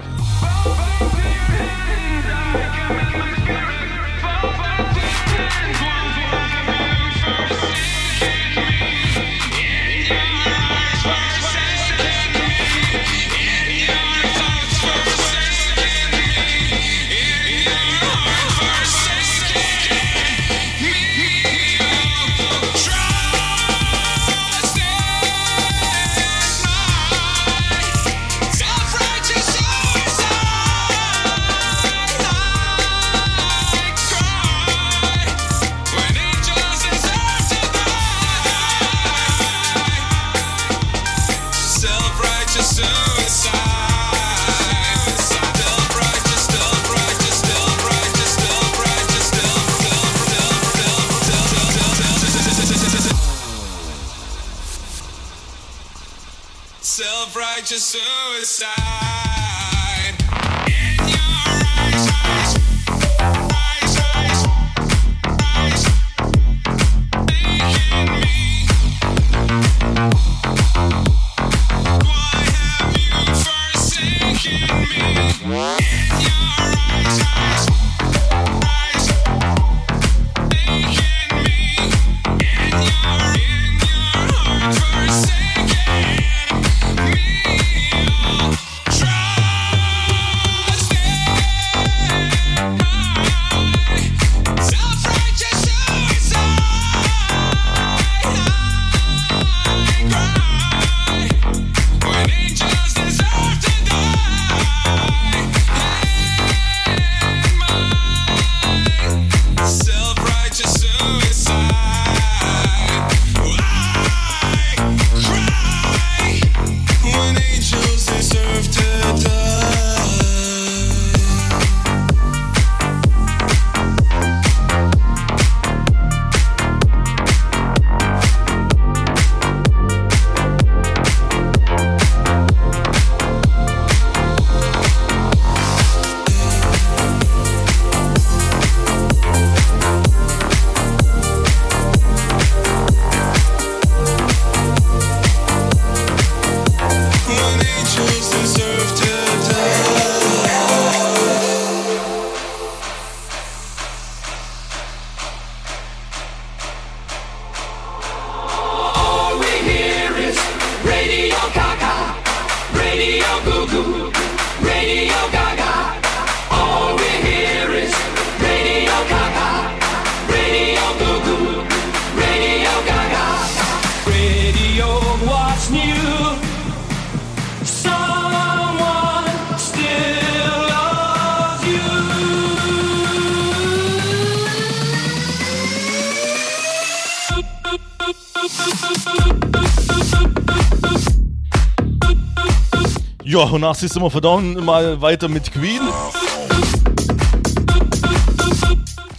Und 193.52 193.60
nach 193.62 193.74
System 193.74 194.08
Down 194.20 194.64
mal 194.64 195.00
weiter 195.00 195.28
mit 195.28 195.52
Queen. 195.52 195.80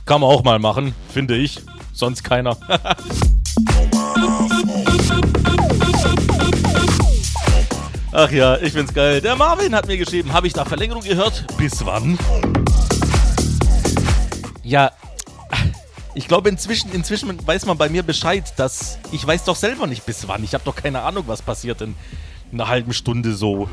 Kann 0.06 0.22
man 0.22 0.30
auch 0.30 0.44
mal 0.44 0.60
machen, 0.60 0.94
finde 1.14 1.36
ich. 1.36 1.62
Sonst 1.94 2.24
keiner. 2.24 2.58
Ach 8.12 8.32
ja, 8.32 8.58
ich 8.58 8.74
find's 8.74 8.94
geil. 8.94 9.22
Der 9.22 9.36
Marvin 9.36 9.76
hat 9.76 9.88
mir 9.88 9.98
geschrieben, 9.98 10.34
habe 10.34 10.48
ich 10.48 10.54
da 10.54 10.66
Verlängerung 10.66 11.04
gehört? 11.04 11.46
Bis 11.58 11.86
wann? 11.86 12.18
Ja, 14.64 14.92
ich 16.16 16.28
glaube 16.28 16.50
inzwischen, 16.50 16.92
inzwischen 16.92 17.48
weiß 17.48 17.66
man 17.66 17.78
bei 17.78 17.88
mir 17.88 18.04
Bescheid, 18.04 18.54
dass 18.58 19.00
ich 19.12 19.26
weiß 19.26 19.46
doch 19.46 19.56
selber 19.56 19.88
nicht 19.88 20.06
bis 20.06 20.28
wann. 20.28 20.44
Ich 20.44 20.54
habe 20.54 20.64
doch 20.66 20.76
keine 20.76 21.02
Ahnung, 21.02 21.24
was 21.28 21.42
passiert 21.42 21.82
in 21.82 21.96
einer 22.52 22.68
halben 22.68 22.94
Stunde 22.94 23.34
so. 23.34 23.70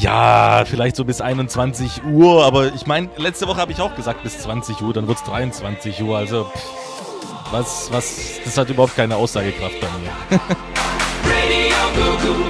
Ja, 0.00 0.64
vielleicht 0.64 0.96
so 0.96 1.04
bis 1.04 1.20
21 1.20 2.04
Uhr, 2.04 2.42
aber 2.42 2.74
ich 2.74 2.86
meine, 2.86 3.10
letzte 3.18 3.46
Woche 3.46 3.60
habe 3.60 3.70
ich 3.70 3.80
auch 3.80 3.94
gesagt 3.94 4.22
bis 4.22 4.38
20 4.38 4.80
Uhr, 4.80 4.94
dann 4.94 5.08
wird's 5.08 5.22
23 5.24 6.02
Uhr, 6.02 6.16
also 6.16 6.44
pff, 6.44 7.52
was, 7.52 7.92
was, 7.92 8.40
das 8.42 8.56
hat 8.56 8.70
überhaupt 8.70 8.96
keine 8.96 9.16
Aussagekraft 9.16 9.78
bei 9.78 9.88
mir. 9.98 10.40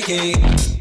make. 0.00 0.71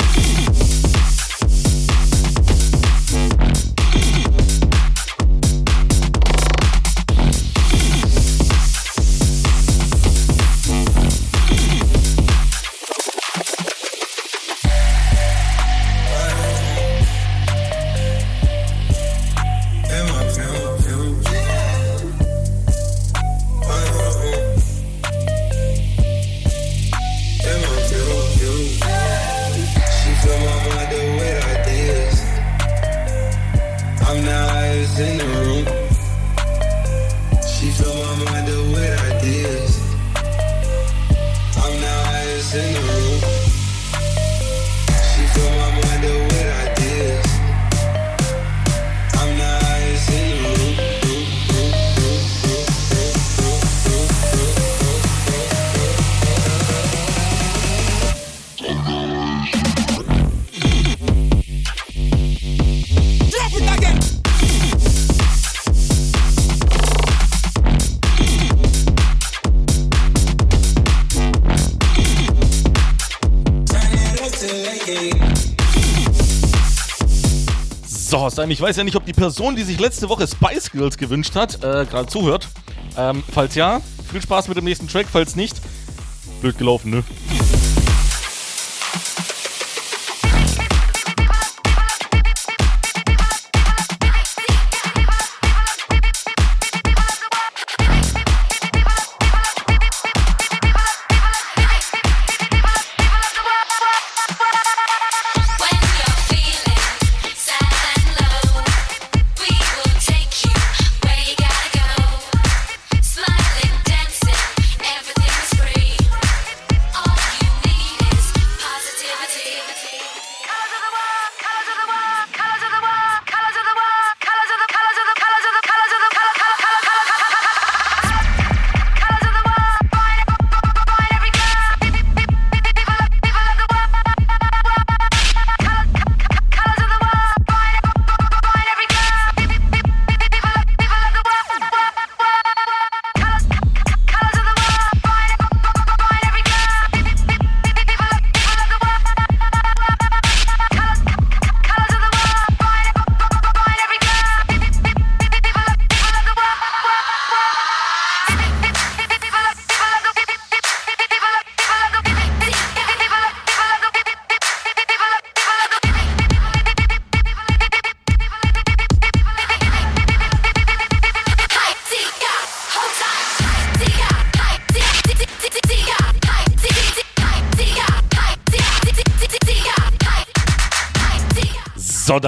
Sam, 78.41 78.49
ich 78.49 78.59
weiß 78.59 78.75
ja 78.75 78.83
nicht, 78.83 78.95
ob 78.95 79.05
die 79.05 79.13
Person, 79.13 79.55
die 79.55 79.61
sich 79.61 79.79
letzte 79.79 80.09
Woche 80.09 80.27
Spice 80.27 80.71
Girls 80.71 80.97
gewünscht 80.97 81.35
hat, 81.35 81.57
äh, 81.57 81.85
gerade 81.85 82.07
zuhört. 82.07 82.47
Ähm, 82.97 83.21
falls 83.31 83.53
ja, 83.53 83.81
viel 84.11 84.19
Spaß 84.19 84.47
mit 84.47 84.57
dem 84.57 84.63
nächsten 84.63 84.87
Track. 84.87 85.05
Falls 85.11 85.35
nicht, 85.35 85.61
blöd 86.41 86.57
gelaufen, 86.57 86.89
ne? 86.89 87.03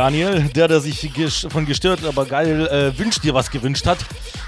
Daniel, 0.04 0.50
der, 0.54 0.68
der 0.68 0.82
sich 0.82 1.10
von 1.50 1.66
gestört, 1.66 2.04
aber 2.04 2.26
geil 2.26 2.68
äh, 2.68 3.00
wünscht 3.00 3.24
dir 3.24 3.34
was 3.34 3.50
gewünscht 3.50 3.88
hat, 3.88 4.00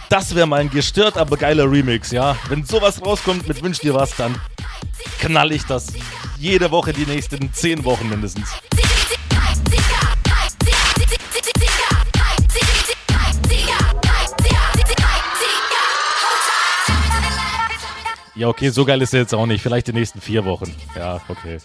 das 0.10 0.36
wäre 0.36 0.46
mein 0.46 0.70
gestört, 0.70 1.18
aber 1.18 1.38
geiler 1.38 1.72
Remix, 1.72 2.12
ja. 2.12 2.36
Wenn 2.50 2.66
sowas 2.66 3.02
rauskommt 3.02 3.48
mit 3.48 3.64
wünscht 3.64 3.82
dir 3.82 3.94
was, 3.94 4.14
dann 4.18 4.36
knall 5.22 5.54
ich 5.54 5.64
das 5.64 5.94
jede 6.38 6.72
Woche 6.72 6.92
die 6.92 7.06
nächsten 7.06 7.54
zehn 7.54 7.86
Wochen 7.86 8.10
mindestens. 8.10 8.50
Ja, 18.36 18.50
okay, 18.50 18.72
so 18.72 18.84
geil 18.84 19.02
ist 19.02 19.14
er 19.14 19.22
jetzt 19.22 19.34
auch 19.34 19.46
nicht. 19.46 19.62
Vielleicht 19.62 19.88
die 19.88 19.94
nächsten 19.94 20.20
vier 20.20 20.44
Wochen. 20.44 20.76
Ja, 20.98 21.22
okay. 21.30 21.60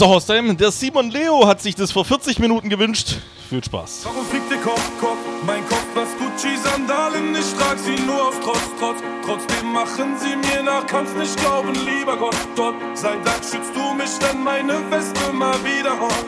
So, 0.00 0.08
Hostheim, 0.08 0.56
der 0.56 0.70
Simon 0.70 1.10
Leo 1.10 1.46
hat 1.46 1.60
sich 1.60 1.74
das 1.74 1.92
vor 1.92 2.06
40 2.06 2.38
Minuten 2.38 2.70
gewünscht. 2.70 3.16
Viel 3.50 3.62
Spaß. 3.62 4.00
Warum 4.04 4.24
fliegt 4.24 4.50
der 4.50 4.56
Kopf, 4.56 4.80
Kopf, 4.98 5.18
mein 5.44 5.60
Kopf, 5.68 5.84
was 5.94 6.08
Gucci-Sandalen, 6.16 7.34
ich 7.34 7.52
trag 7.58 7.78
sie 7.78 8.02
nur 8.06 8.28
auf 8.28 8.40
Trotz, 8.40 8.62
Trotz. 8.78 8.96
Trotzdem 9.26 9.72
machen 9.74 10.16
sie 10.18 10.36
mir 10.36 10.62
nach, 10.62 10.86
kannst 10.86 11.14
nicht 11.18 11.36
glauben, 11.36 11.74
lieber 11.84 12.16
Gott, 12.16 12.34
Gott. 12.56 12.76
Sei 12.94 13.14
Dank 13.22 13.44
schützt 13.44 13.76
du 13.76 13.92
mich, 13.92 14.18
denn 14.20 14.42
meine 14.42 14.90
Weste 14.90 15.34
mal 15.34 15.62
wieder 15.66 15.92
rollt, 15.92 16.26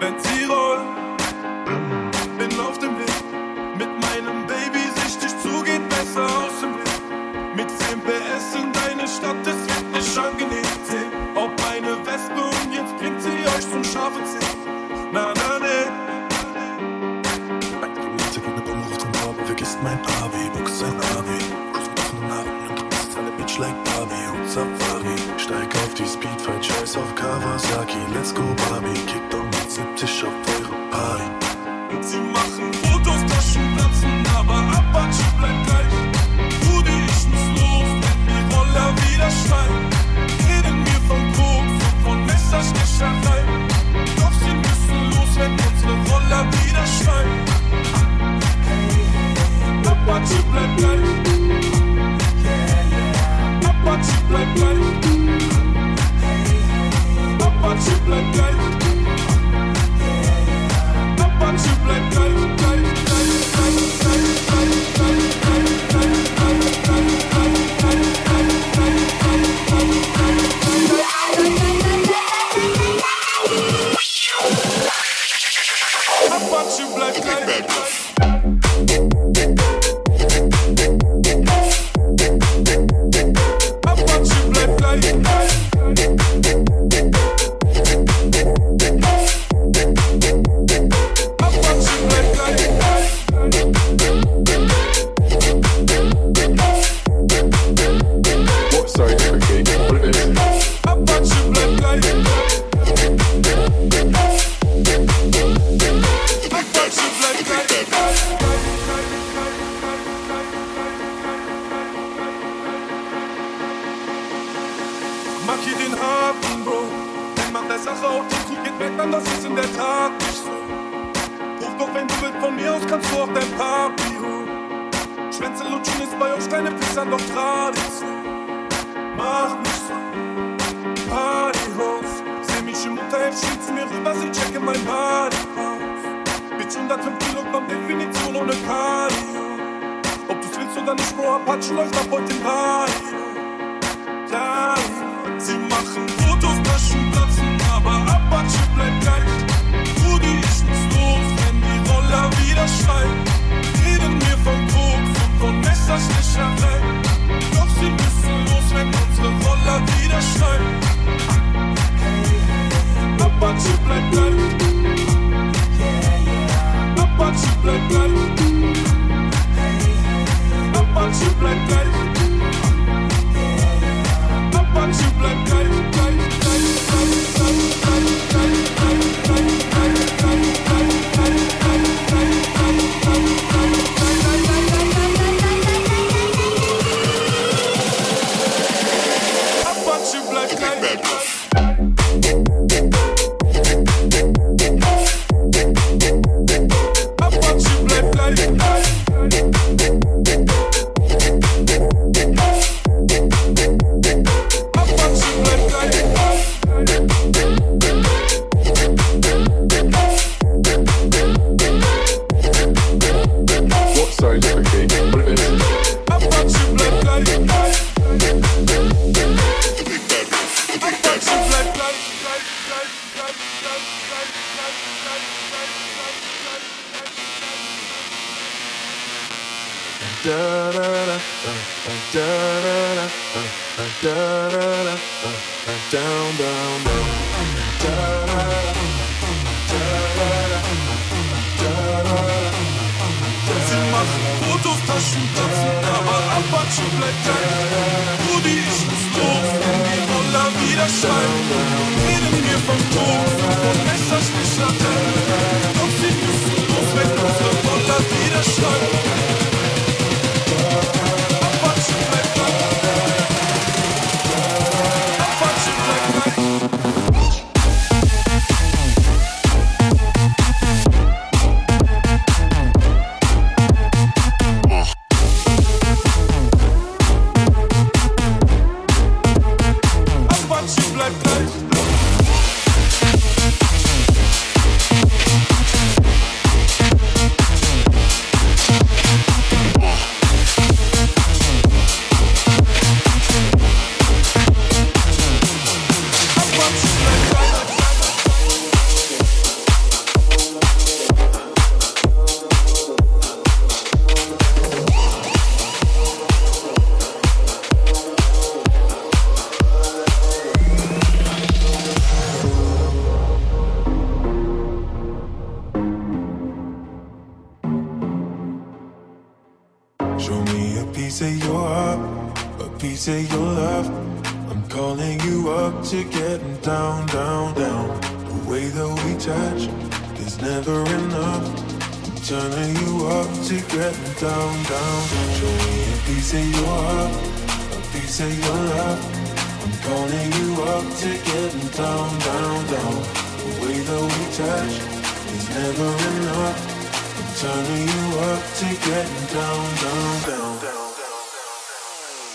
wenn 0.00 0.18
sie 0.18 0.44
rollt. 0.44 0.99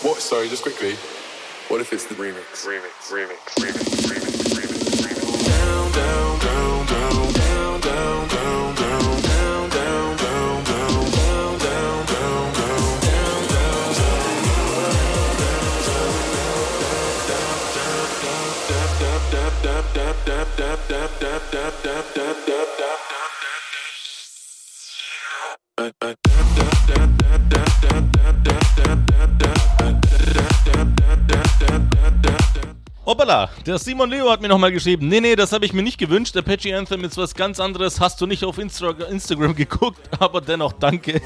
What? 0.02 0.20
Sorry, 0.20 0.48
just 0.48 0.62
quickly. 0.62 0.94
What 1.68 1.80
if 1.80 1.92
it's 1.92 2.04
the 2.04 2.14
remix? 2.14 2.66
Remix, 2.66 3.10
remix, 3.10 3.54
remix, 3.56 4.06
remix, 4.06 4.54
remix, 4.54 4.82
remix. 5.02 5.46
Down, 5.46 5.92
down, 5.92 6.38
down, 6.38 6.86
down, 6.86 7.80
down, 7.80 7.80
down, 7.80 8.28
down, 8.28 8.28
down, 26.06 26.25
Hoppala, 33.06 33.50
der 33.64 33.78
Simon 33.78 34.10
Leo 34.10 34.28
hat 34.28 34.40
mir 34.40 34.48
nochmal 34.48 34.72
geschrieben. 34.72 35.06
Nee, 35.06 35.20
nee, 35.20 35.36
das 35.36 35.52
habe 35.52 35.64
ich 35.64 35.72
mir 35.72 35.84
nicht 35.84 35.96
gewünscht. 35.96 36.36
Apache 36.36 36.76
Anthem 36.76 37.04
ist 37.04 37.16
was 37.16 37.36
ganz 37.36 37.60
anderes. 37.60 38.00
Hast 38.00 38.20
du 38.20 38.26
nicht 38.26 38.42
auf 38.42 38.58
Instra 38.58 38.90
Instagram 39.08 39.54
geguckt, 39.54 40.00
aber 40.18 40.40
dennoch 40.40 40.72
danke. 40.72 41.22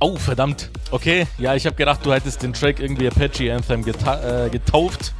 Oh, 0.00 0.16
verdammt. 0.16 0.70
Okay, 0.90 1.28
ja, 1.38 1.54
ich 1.54 1.64
habe 1.64 1.76
gedacht, 1.76 2.04
du 2.04 2.12
hättest 2.12 2.42
den 2.42 2.52
Track 2.52 2.80
irgendwie 2.80 3.06
Apache 3.06 3.54
Anthem 3.54 3.84
geta 3.84 4.46
äh, 4.46 4.50
getauft. 4.50 5.14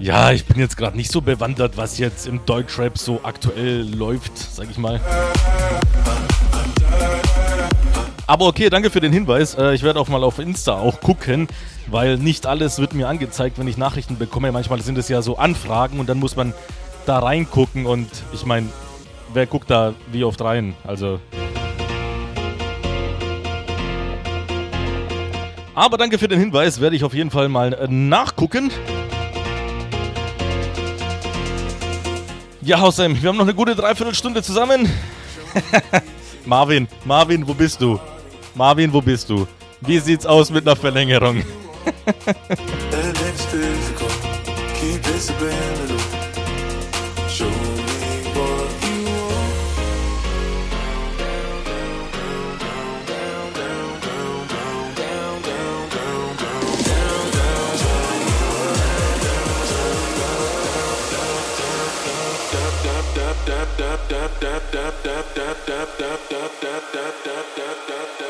Ja, 0.00 0.32
ich 0.32 0.46
bin 0.46 0.58
jetzt 0.58 0.76
gerade 0.76 0.96
nicht 0.96 1.12
so 1.12 1.20
bewandert, 1.20 1.76
was 1.76 1.98
jetzt 1.98 2.26
im 2.26 2.44
Deutschrap 2.44 2.98
so 2.98 3.20
aktuell 3.22 3.88
läuft, 3.94 4.36
sag 4.36 4.68
ich 4.68 4.78
mal. 4.78 5.00
Aber 8.30 8.46
okay, 8.46 8.70
danke 8.70 8.90
für 8.90 9.00
den 9.00 9.12
Hinweis. 9.12 9.56
Äh, 9.56 9.74
ich 9.74 9.82
werde 9.82 9.98
auch 9.98 10.06
mal 10.06 10.22
auf 10.22 10.38
Insta 10.38 10.78
auch 10.78 11.00
gucken, 11.00 11.48
weil 11.88 12.16
nicht 12.16 12.46
alles 12.46 12.78
wird 12.78 12.94
mir 12.94 13.08
angezeigt, 13.08 13.58
wenn 13.58 13.66
ich 13.66 13.76
Nachrichten 13.76 14.18
bekomme. 14.18 14.52
Manchmal 14.52 14.80
sind 14.82 14.96
es 14.98 15.08
ja 15.08 15.20
so 15.20 15.36
Anfragen 15.36 15.98
und 15.98 16.08
dann 16.08 16.20
muss 16.20 16.36
man 16.36 16.54
da 17.06 17.18
reingucken 17.18 17.86
und 17.86 18.08
ich 18.32 18.46
meine, 18.46 18.68
wer 19.34 19.46
guckt 19.46 19.68
da 19.68 19.94
wie 20.12 20.22
oft 20.22 20.40
rein? 20.42 20.76
Also. 20.86 21.18
Aber 25.74 25.98
danke 25.98 26.16
für 26.16 26.28
den 26.28 26.38
Hinweis, 26.38 26.80
werde 26.80 26.94
ich 26.94 27.02
auf 27.02 27.14
jeden 27.14 27.32
Fall 27.32 27.48
mal 27.48 27.72
äh, 27.72 27.88
nachgucken. 27.88 28.70
Ja, 32.62 32.78
Hausheim, 32.78 33.20
wir 33.20 33.28
haben 33.28 33.38
noch 33.38 33.44
eine 33.44 33.54
gute 33.54 33.74
Dreiviertelstunde 33.74 34.44
zusammen. 34.44 34.88
Marvin, 36.46 36.86
Marvin, 37.04 37.48
wo 37.48 37.54
bist 37.54 37.80
du? 37.80 37.98
Marvin, 38.54 38.92
wo 38.92 39.00
bist 39.00 39.30
du? 39.30 39.46
Wie 39.80 39.98
sieht's 39.98 40.26
aus 40.26 40.50
mit 40.50 40.66
einer 40.66 40.76
Verlängerung? 40.76 41.42
dap 63.50 63.76
dap 63.78 64.08
dap 64.08 64.40
dap 64.40 64.62
dap 64.62 65.02
dap 65.02 65.34
dap 65.34 65.98
dap 66.00 66.60
dap 66.60 67.14
dap 67.24 67.46
dap 67.54 68.10
dap 68.18 68.29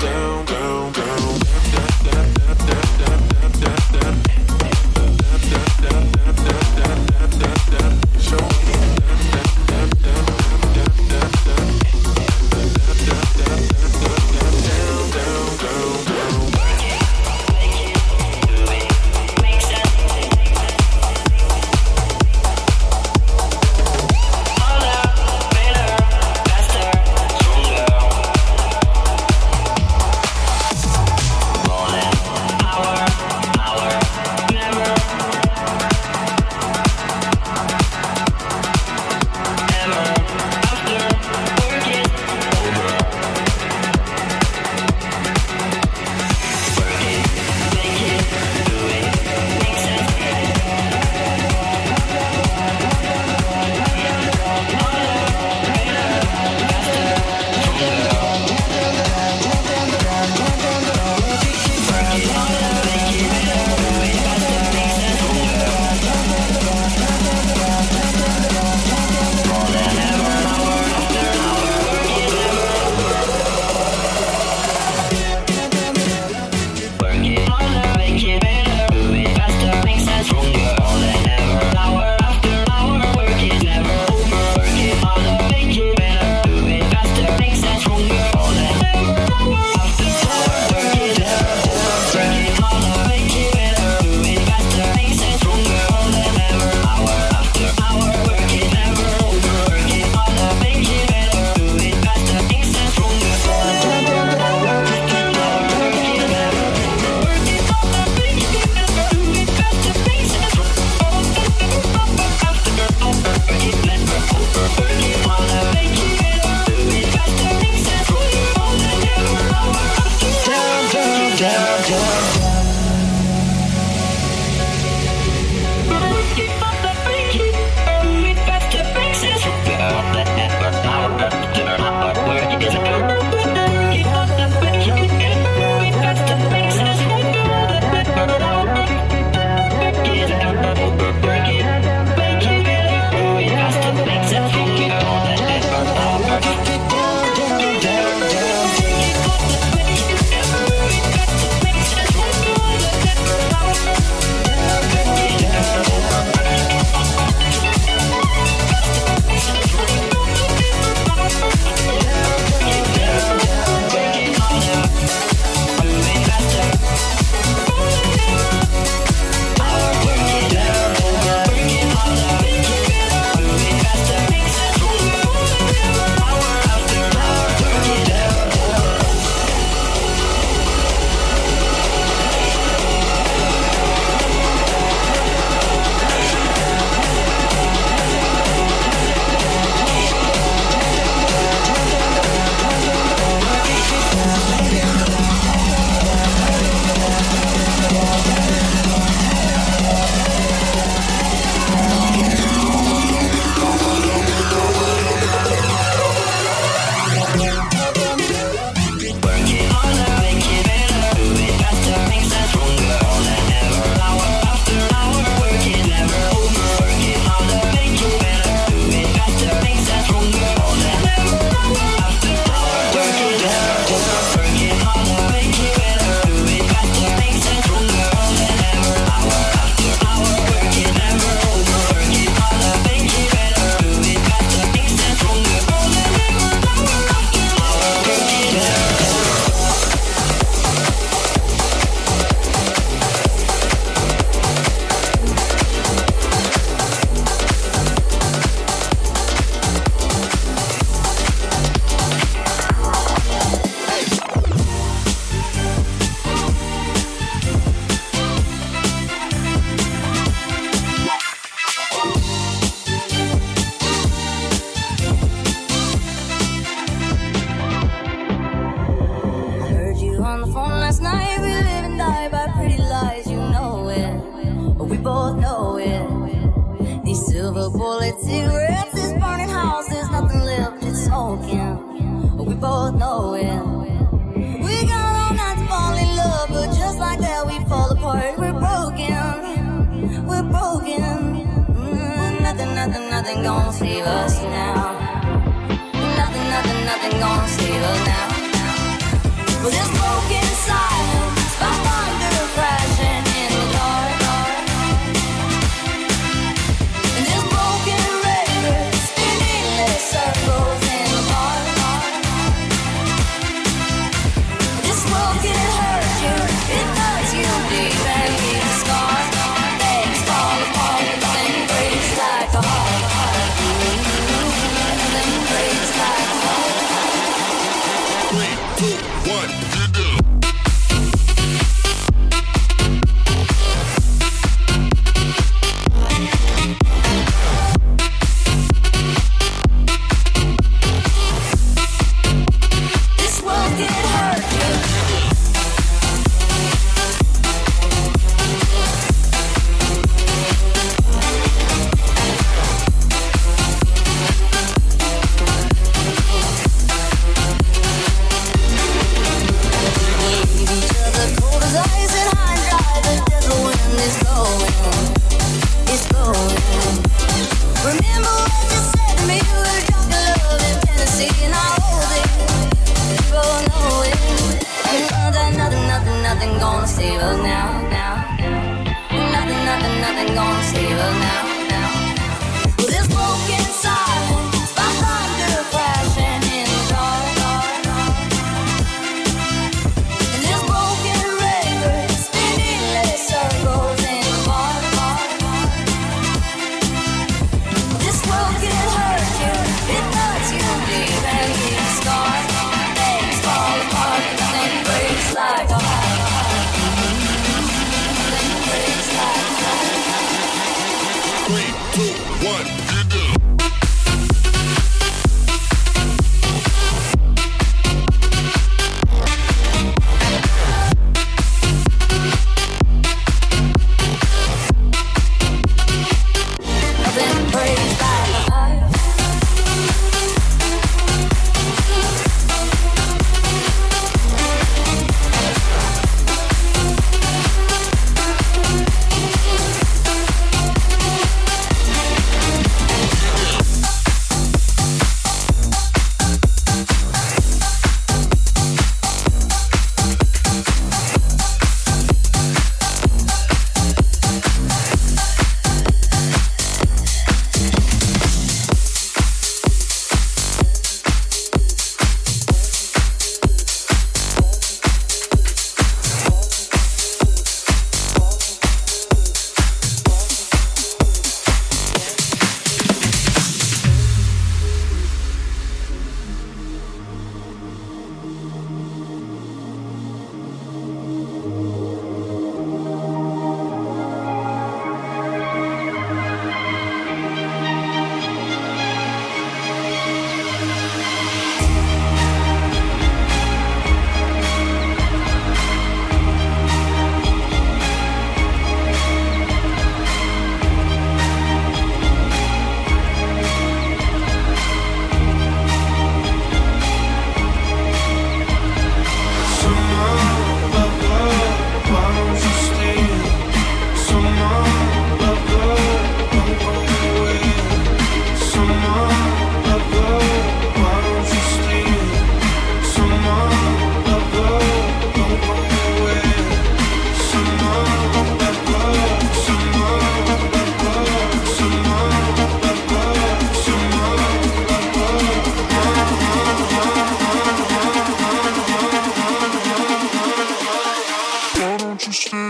interested. 542.03 542.40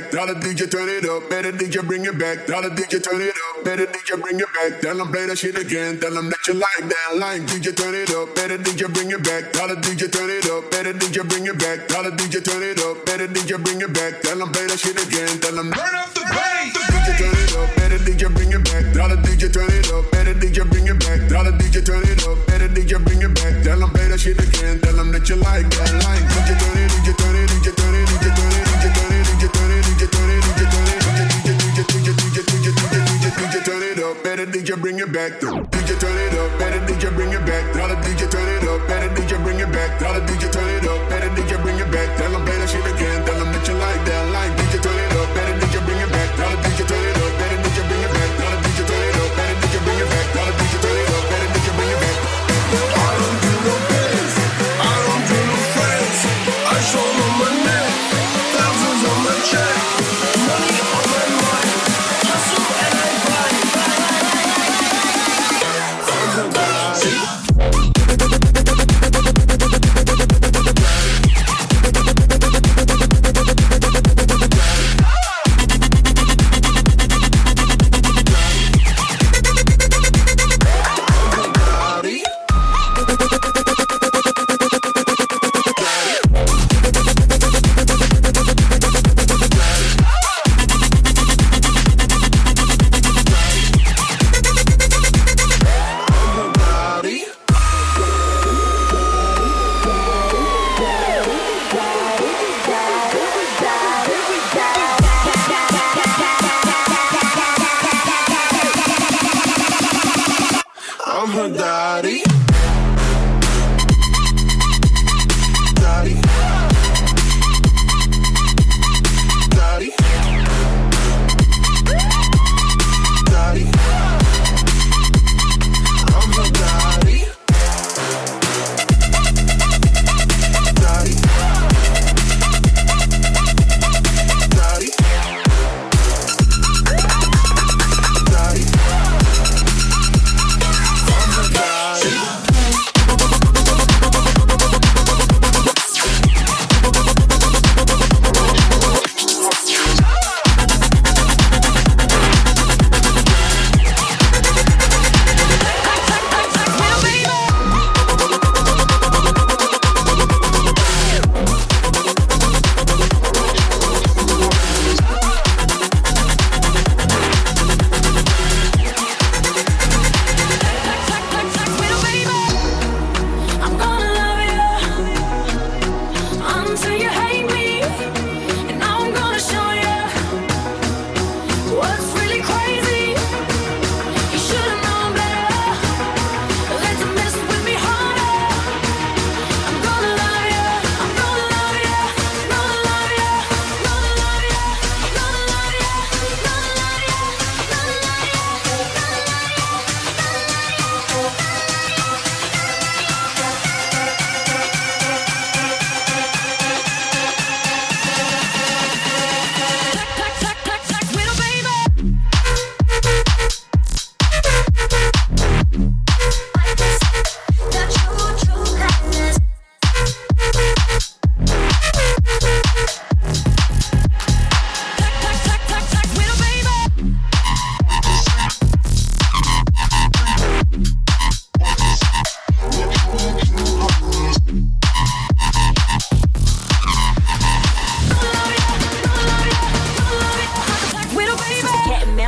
Back. 0.00 0.10
The 0.10 0.34
DJ 0.34 0.70
turn 0.70 0.88
it 0.88 1.08
up. 1.08 1.28
Better 1.30 1.52
DJ 1.52 1.86
bring 1.86 2.04
it 2.04 2.18
back. 2.18 2.46
The 2.46 2.52
DJ 2.52 3.02
turn 3.02 3.20
it 3.20 3.34
up. 3.48 3.64
Better 3.64 3.86
DJ 3.86 4.20
bring 4.20 4.38
it 4.40 4.52
back. 4.52 4.80
Tell 4.80 4.96
them 4.96 5.08
play 5.08 5.26
that 5.26 5.38
shit 5.38 5.56
again. 5.58 6.00
Tell 6.00 6.12
them 6.12 6.28
that 6.28 6.46
you 6.46 6.54
like 6.54 6.84
that 6.88 7.16
line. 7.16 7.46
DJ 7.46 7.74
turn 7.76 7.94
it 7.94 8.10
up. 8.10 8.34
Better 8.34 8.58
DJ 8.58 8.92
bring 8.92 9.10
it 9.10 9.22
back. 9.22 9.52
The 9.52 9.74
DJ 9.76 10.10
turn 10.12 10.30
it 10.30 10.46
up. 10.50 10.70
Better 10.70 10.92
DJ 10.92 11.28
bring 11.28 11.46
it 11.46 11.58
back. 11.58 11.88
Tell 11.88 12.02
the 12.02 12.10
DJ 12.10 12.44
turn 12.44 12.62
it 12.62 12.80
up. 12.80 13.04
Better 13.06 13.28
DJ 13.28 13.62
bring 13.62 13.80
it 13.80 13.92
back. 13.92 14.20
Tell 14.22 14.38
them 14.38 14.52
play 14.52 14.66
that 14.66 14.78
shit 14.78 14.96
again. 15.00 15.40
Tell 15.40 15.54
them 15.54 15.72
turn 15.72 15.94
up 15.94 16.15
bring 34.86 35.00
it 35.00 35.12
back. 35.12 35.40
Though. 35.40 35.62
DJ 35.74 35.98
turn 35.98 36.16
it 36.16 36.38
up. 36.38 36.58
Better 36.60 36.78
DJ 36.86 37.12
bring 37.16 37.32
it 37.32 37.44
back. 37.44 37.65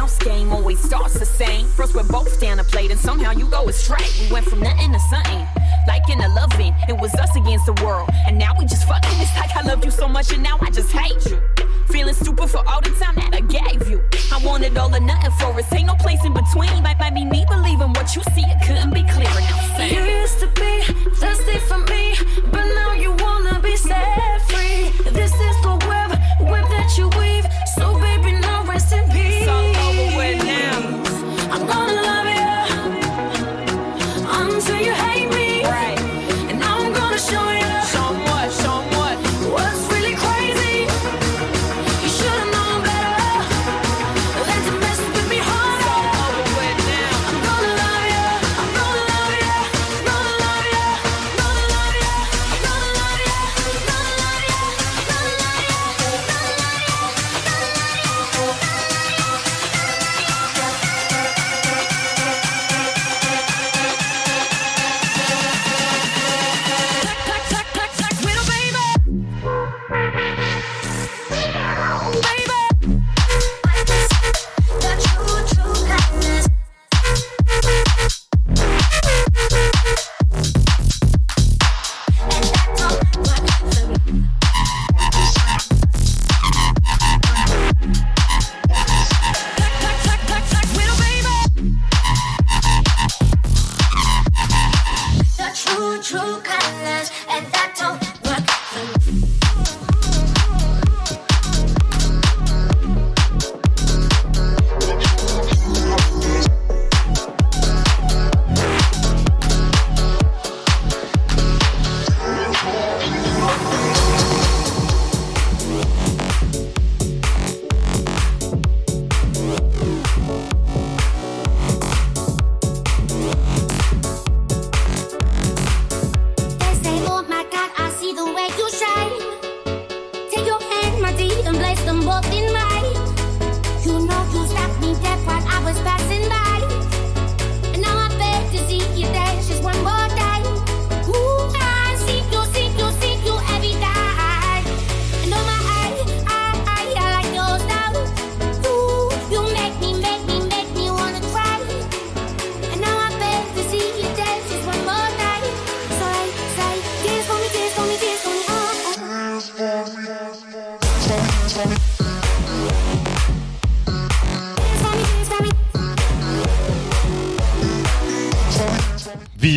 Mouse 0.09 0.18
game 0.24 0.52
always 0.52 0.80
starts 0.80 1.18
the 1.18 1.26
same. 1.26 1.66
First 1.66 1.94
we're 1.94 2.02
both 2.05 2.40
down 2.40 2.59
a 2.59 2.64
plate 2.64 2.90
and 2.90 2.98
somehow 2.98 3.32
you 3.32 3.47
go 3.47 3.68
astray. 3.68 4.06
We 4.20 4.32
went 4.32 4.47
from 4.47 4.60
nothing 4.60 4.93
to 4.93 5.01
something. 5.01 5.47
Like 5.86 6.09
in 6.09 6.18
the 6.18 6.28
loving, 6.28 6.74
it 6.89 6.97
was 6.97 7.14
us 7.14 7.35
against 7.36 7.66
the 7.66 7.74
world. 7.85 8.09
And 8.26 8.39
now 8.39 8.52
we 8.59 8.64
just 8.64 8.86
fucking. 8.89 9.20
It's 9.20 9.36
like 9.36 9.55
I 9.56 9.62
loved 9.62 9.85
you 9.85 9.90
so 9.90 10.09
much 10.09 10.32
and 10.32 10.43
now 10.43 10.56
I 10.60 10.70
just 10.70 10.90
hate 10.90 11.24
you. 11.30 11.39
Feeling 11.89 12.14
stupid 12.14 12.48
for 12.48 12.62
all 12.68 12.80
the 12.80 12.90
time 12.90 13.16
that 13.16 13.35
I 13.35 13.40
gave 13.40 13.89
you. 13.90 14.02
I 14.32 14.39
wanted 14.44 14.76
all 14.78 14.94
or 14.94 15.01
nothing 15.01 15.32
for 15.32 15.52
us. 15.59 15.72
Ain't 15.72 15.86
no 15.86 15.94
place 15.97 16.24
in 16.24 16.32
between. 16.32 16.82
Might, 16.82 16.98
might 16.98 17.14
be 17.14 17.24
me 17.24 17.44
believing 17.48 17.93
what 17.93 18.14
you 18.16 18.22
see. 18.35 18.44
It 18.55 18.60
couldn't 18.66 18.93
be 18.94 19.02
clearer 19.02 19.40
now. 19.51 19.76
Say. 19.76 19.94
You 19.94 20.02
used 20.20 20.39
to 20.40 20.48
be 20.60 20.72
thirsty 21.20 21.59
for 21.68 21.78
me, 21.93 22.16
but 22.52 22.64
now 22.80 22.93
you 22.93 23.12
wanna 23.12 23.60
be 23.60 23.76
set 23.76 24.40
free. 24.48 24.90
This 25.10 25.32
is 25.32 25.56
the 25.64 25.74
web, 25.89 26.10
web 26.51 26.66
that 26.76 26.94
you 26.97 27.09
weave. 27.18 27.47
So 27.76 27.98
baby, 28.01 28.32
now 28.40 28.64
rest 28.64 28.93
in 28.93 29.05
peace. 29.10 29.28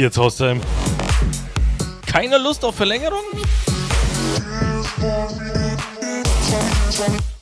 Jetzt, 0.02 0.18
Haustime? 0.18 0.60
Keine 2.08 2.40
Lust 2.40 2.66
auf 2.66 2.74
Verlängerung? 2.74 3.22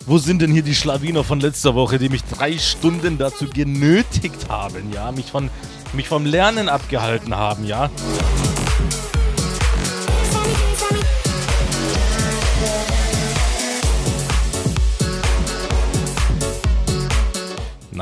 Wo 0.05 0.17
sind 0.17 0.41
denn 0.41 0.51
hier 0.51 0.61
die 0.61 0.75
Schlawiner 0.75 1.23
von 1.23 1.39
letzter 1.39 1.73
Woche, 1.73 1.99
die 1.99 2.09
mich 2.09 2.21
drei 2.25 2.57
Stunden 2.57 3.17
dazu 3.17 3.47
genötigt 3.47 4.49
haben, 4.49 4.91
ja? 4.93 5.09
Mich, 5.13 5.31
von, 5.31 5.49
mich 5.93 6.09
vom 6.09 6.25
Lernen 6.25 6.67
abgehalten 6.67 7.33
haben, 7.33 7.65
ja? 7.65 7.89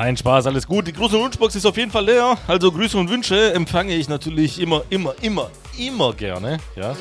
Nein, 0.07 0.15
Spaß, 0.15 0.47
alles 0.47 0.65
gut. 0.65 0.87
Die 0.87 0.93
große 0.93 1.19
Wunschbox 1.19 1.53
ist 1.55 1.65
auf 1.65 1.75
jeden 1.75 1.91
Fall 1.91 2.05
leer. 2.05 2.37
Also 2.47 2.71
Grüße 2.71 2.97
und 2.97 3.09
Wünsche 3.09 3.53
empfange 3.53 3.93
ich 3.93 4.07
natürlich 4.07 4.57
immer, 4.57 4.83
immer, 4.89 5.13
immer, 5.21 5.49
immer 5.77 6.13
gerne. 6.13 6.59
Ja. 6.77 6.95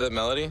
that 0.00 0.12
melody? 0.12 0.50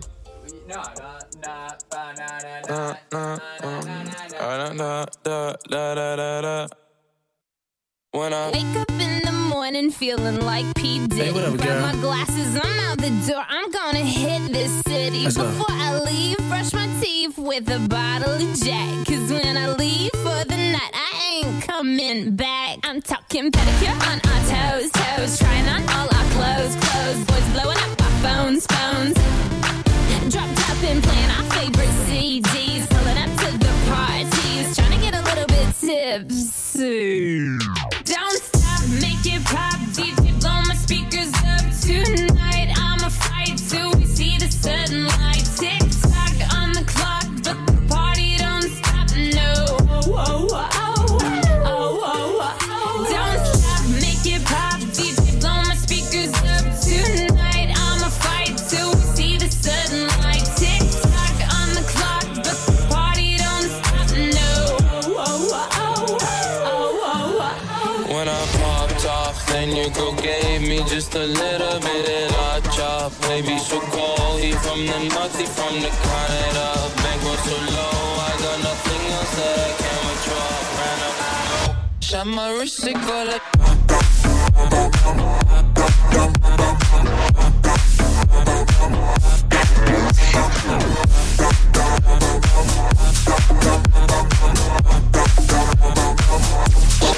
just 71.12 71.16
a 71.16 71.26
little 71.26 71.80
bit 71.80 72.10
of 72.10 72.32
hot 72.36 72.64
chop. 72.72 73.12
Baby, 73.22 73.58
so 73.58 73.80
cold, 73.80 74.40
he 74.42 74.52
from 74.52 74.86
the 74.86 75.00
north, 75.10 75.40
he 75.40 75.46
from 75.46 75.76
the 75.82 75.90
Canada. 75.90 76.92
Bank 77.04 77.24
was 77.24 77.40
so 77.40 77.56
low, 77.76 78.20
I 78.20 78.38
got 78.44 78.64
nothing 78.64 79.12
else 79.14 79.36
that 79.38 79.60
I 79.60 79.72
can 79.82 80.00
withdraw. 80.08 80.50
Ran 80.80 81.00
up, 81.08 82.04
shot 82.04 82.28
my 82.28 82.50
wrist, 82.52 82.88
it 82.88 82.94
got 82.94 83.28
like. 83.28 83.42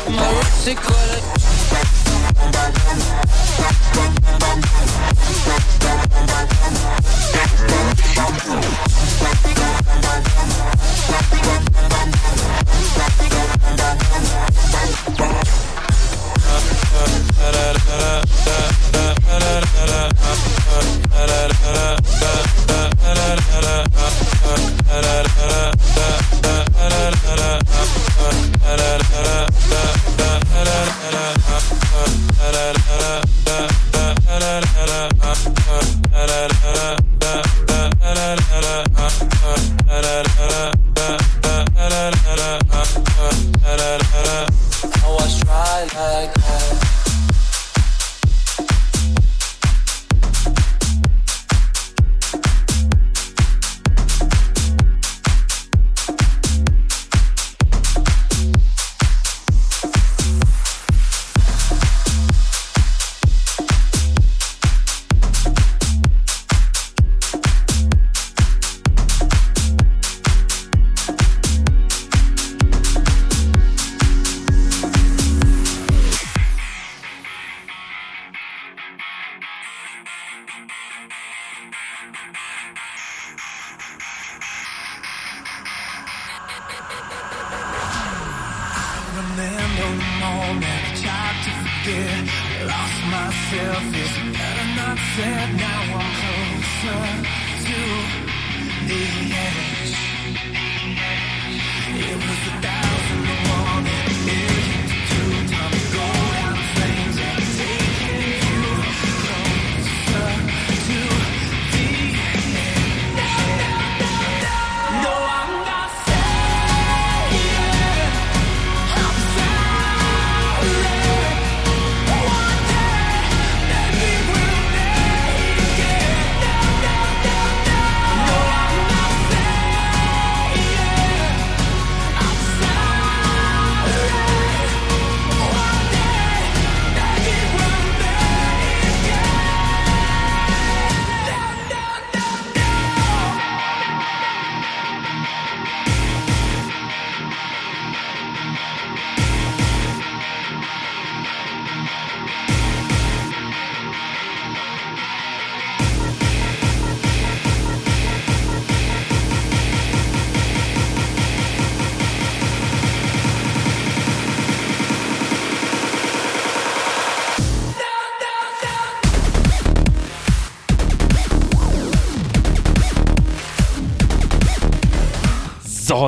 My 0.09 0.27
wrist, 0.37 0.67
it 0.67 0.75
got. 0.75 1.30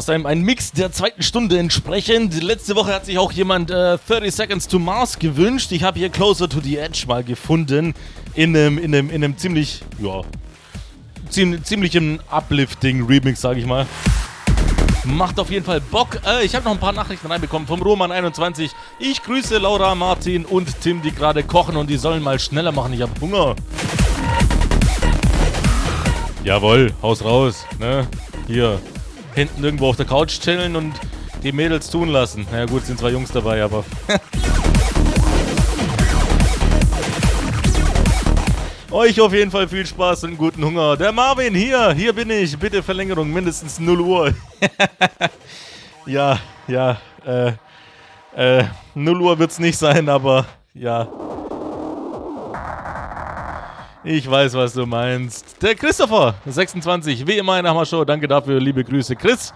Aus 0.04 0.10
einem 0.10 0.26
ein 0.26 0.42
Mix 0.42 0.74
der 0.74 0.92
zweiten 0.92 1.24
Stunde 1.24 1.58
entsprechend. 1.58 2.44
Letzte 2.44 2.76
Woche 2.76 2.94
hat 2.94 3.06
sich 3.06 3.18
auch 3.18 3.32
jemand 3.32 3.72
äh, 3.72 3.98
30 4.06 4.36
Seconds 4.36 4.68
to 4.68 4.78
Mars 4.78 5.18
gewünscht. 5.18 5.72
Ich 5.72 5.84
habe 5.84 5.98
hier 5.98 6.10
Closer 6.10 6.50
to 6.50 6.60
the 6.60 6.78
Edge 6.78 7.06
mal 7.08 7.24
gefunden. 7.24 7.94
In 8.34 8.54
einem, 8.54 8.78
in 8.78 8.94
einem, 8.94 9.10
in 9.10 9.24
einem 9.24 9.38
ziemlich, 9.38 9.82
ja, 10.00 10.24
ziemlich, 11.30 11.64
ziemlichen 11.64 12.20
Uplifting-Remix, 12.30 13.40
sage 13.40 13.62
ich 13.62 13.66
mal. 13.66 13.86
Macht 15.06 15.40
auf 15.40 15.50
jeden 15.50 15.66
Fall 15.66 15.80
Bock. 15.80 16.20
Äh, 16.28 16.44
ich 16.44 16.54
habe 16.54 16.66
noch 16.66 16.74
ein 16.74 16.80
paar 16.80 16.92
Nachrichten 16.92 17.28
reinbekommen 17.28 17.66
vom 17.66 17.82
Roman21. 17.82 18.72
Ich 19.00 19.24
grüße 19.24 19.58
Laura, 19.58 19.96
Martin 19.96 20.44
und 20.44 20.82
Tim, 20.82 21.02
die 21.02 21.12
gerade 21.12 21.44
kochen 21.44 21.78
und 21.78 21.90
die 21.90 21.98
sollen 21.98 22.22
mal 22.22 22.40
schneller 22.40 22.74
machen. 22.74 22.92
Ich 22.92 23.02
habe 23.02 23.14
Hunger. 23.22 23.56
Jawohl, 26.44 26.92
Haus 27.02 27.24
raus. 27.24 27.66
Ne? 27.80 28.06
Hier, 28.48 28.82
hinten 29.36 29.64
irgendwo 29.64 29.88
auf 29.90 29.96
der 29.96 30.06
Couch 30.06 30.40
chillen 30.40 30.76
und 30.76 30.94
die 31.44 31.52
Mädels 31.52 31.90
tun 31.90 32.10
lassen. 32.10 32.46
Na 32.52 32.60
ja, 32.60 32.66
gut, 32.66 32.86
sind 32.86 33.00
zwei 33.00 33.10
Jungs 33.10 33.32
dabei, 33.32 33.64
aber. 33.64 33.84
Euch 38.92 39.20
auf 39.20 39.34
jeden 39.34 39.50
Fall 39.50 39.68
viel 39.68 39.86
Spaß 39.88 40.26
und 40.26 40.38
guten 40.38 40.64
Hunger. 40.64 40.96
Der 40.96 41.12
Marvin 41.12 41.56
hier, 41.56 41.94
hier 41.94 42.14
bin 42.14 42.30
ich. 42.30 42.56
Bitte 42.60 42.84
Verlängerung, 42.84 43.34
mindestens 43.34 43.80
0 43.80 44.00
Uhr. 44.00 44.34
ja, 46.06 46.38
ja, 46.68 46.98
äh, 47.26 47.54
äh, 48.36 48.66
0 48.94 49.22
Uhr 49.22 49.40
wird's 49.40 49.58
nicht 49.58 49.80
sein, 49.80 50.08
aber 50.10 50.46
ja. 50.76 51.08
Ich 54.06 54.30
weiß, 54.30 54.54
was 54.56 54.74
du 54.74 54.86
meinst. 54.86 55.62
Der 55.62 55.76
Christopher, 55.76 56.36
26, 56.46 57.26
wie 57.26 57.38
immer 57.38 57.58
in 57.58 57.64
der 57.64 57.72
Hammer-Show. 57.74 58.04
Danke 58.04 58.28
dafür, 58.28 58.60
liebe 58.60 58.84
Grüße, 58.84 59.16
Chris. 59.16 59.54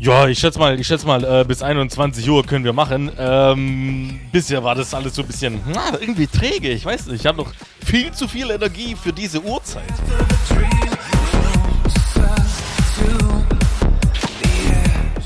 Ja, 0.00 0.28
ich 0.28 0.38
schätze 0.38 0.58
mal, 0.58 0.78
ich 0.78 0.86
schätze 0.86 1.06
mal, 1.06 1.24
äh, 1.24 1.44
bis 1.48 1.62
21 1.62 2.28
Uhr 2.28 2.44
können 2.44 2.66
wir 2.66 2.74
machen. 2.74 3.10
Ähm, 3.18 4.20
bisher 4.32 4.62
war 4.62 4.74
das 4.74 4.92
alles 4.92 5.14
so 5.14 5.22
ein 5.22 5.28
bisschen, 5.28 5.62
na, 5.72 5.98
irgendwie 5.98 6.26
träge. 6.26 6.68
Ich 6.68 6.84
weiß 6.84 7.06
nicht, 7.06 7.22
ich 7.22 7.26
habe 7.26 7.38
noch 7.38 7.50
viel 7.86 8.12
zu 8.12 8.28
viel 8.28 8.50
Energie 8.50 8.94
für 9.02 9.14
diese 9.14 9.40
Uhrzeit. 9.40 9.82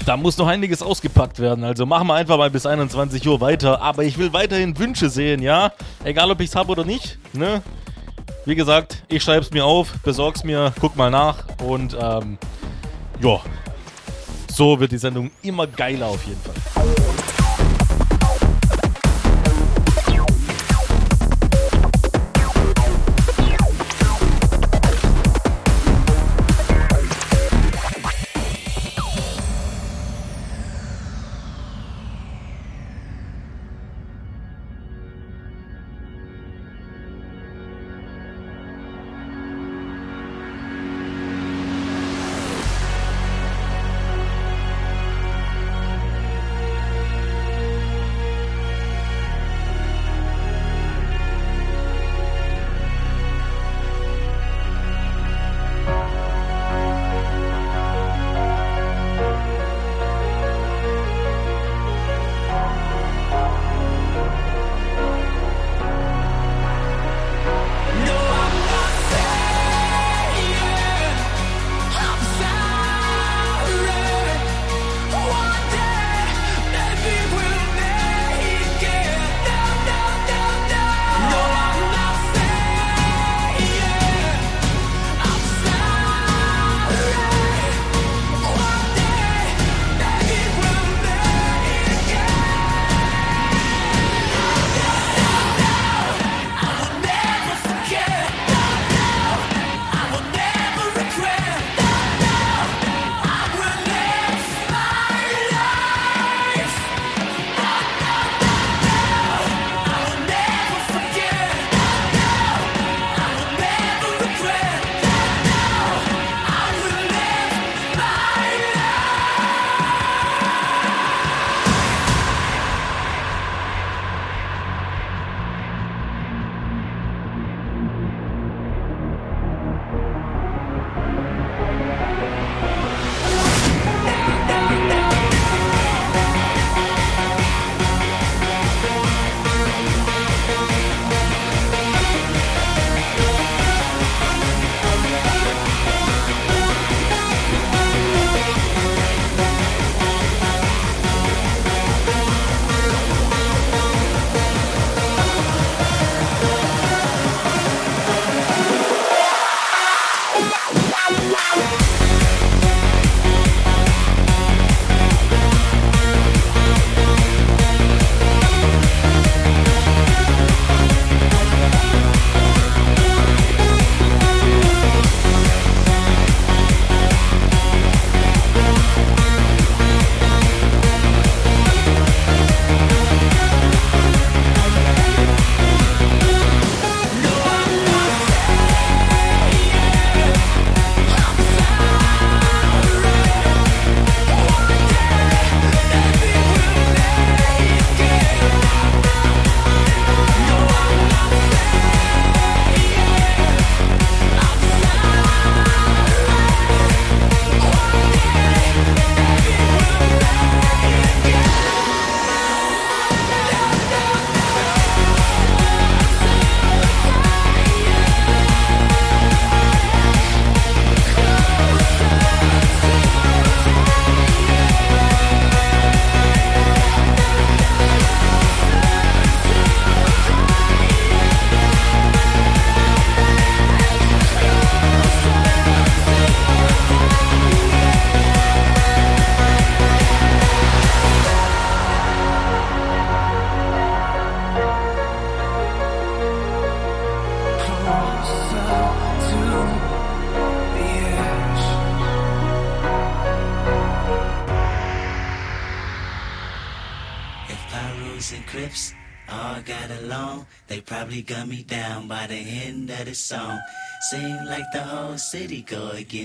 Da 0.09 0.17
muss 0.17 0.39
noch 0.39 0.47
einiges 0.47 0.81
ausgepackt 0.81 1.39
werden. 1.39 1.65
Also 1.65 1.85
machen 1.85 2.07
wir 2.07 2.15
einfach 2.15 2.39
mal 2.39 2.49
bis 2.49 2.65
21 2.65 3.29
Uhr 3.29 3.43
weiter. 3.43 3.83
Aber 3.83 4.05
ich 4.05 4.17
will 4.17 4.33
weiterhin 4.33 4.79
Wünsche 4.79 5.11
sehen, 5.11 5.43
ja? 5.43 5.71
Egal, 6.03 6.31
ob 6.31 6.41
ich 6.41 6.49
es 6.49 6.57
habe 6.57 6.73
oder 6.73 6.83
nicht. 6.83 7.19
Ne? 7.35 7.61
Wie 8.47 8.55
gesagt, 8.55 9.05
ich 9.09 9.23
schreibe 9.23 9.43
es 9.43 9.51
mir 9.51 9.67
auf, 9.67 9.93
besorg's 10.03 10.45
mir, 10.45 10.73
guck 10.81 10.97
mal 10.97 11.11
nach. 11.11 11.45
Und 11.63 11.95
ähm, 12.01 12.39
ja, 13.21 13.39
so 14.51 14.81
wird 14.81 14.93
die 14.93 14.99
Sendung 14.99 15.31
immer 15.43 15.67
geiler 15.67 16.07
auf 16.07 16.25
jeden 16.25 16.41
Fall. 16.41 17.08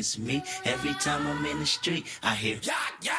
it's 0.04 0.20
me. 0.20 0.44
Every 0.66 0.94
time 0.96 1.26
I'm 1.26 1.46
in 1.46 1.60
the 1.60 1.66
street, 1.66 2.06
I 2.22 2.36
hear. 2.36 2.60
Yeah, 2.62 2.74
yeah. 3.02 3.12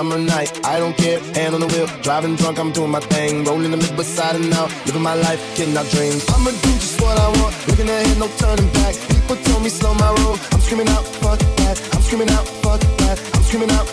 summer 0.00 0.18
night. 0.18 0.50
I 0.64 0.78
don't 0.78 0.96
care, 0.96 1.20
hand 1.36 1.54
on 1.54 1.60
the 1.60 1.66
wheel, 1.66 1.86
driving 2.00 2.34
drunk, 2.36 2.58
I'm 2.58 2.72
doing 2.72 2.90
my 2.90 3.00
thing. 3.00 3.44
Rolling 3.44 3.70
the 3.70 3.76
mid 3.76 3.94
beside 3.96 4.34
and 4.34 4.52
out, 4.54 4.70
living 4.86 5.02
my 5.02 5.14
life, 5.14 5.40
getting 5.56 5.76
out 5.76 5.88
dreams. 5.90 6.24
I'ma 6.32 6.52
do 6.64 6.72
just 6.80 6.98
what 7.02 7.18
I 7.18 7.28
want, 7.38 7.52
looking 7.68 7.88
ahead, 7.88 8.18
no 8.18 8.28
turning 8.38 8.70
back. 8.80 8.94
People 9.12 9.36
tell 9.44 9.60
me 9.60 9.68
slow 9.68 9.92
my 9.94 10.10
roll, 10.20 10.38
I'm 10.52 10.60
screaming 10.60 10.88
out, 10.88 11.04
fuck 11.20 11.38
that. 11.60 11.76
I'm 11.92 12.00
screaming 12.00 12.30
out, 12.30 12.46
fuck 12.64 12.80
that. 12.80 13.18
I'm 13.34 13.42
screaming 13.42 13.70
out. 13.72 13.89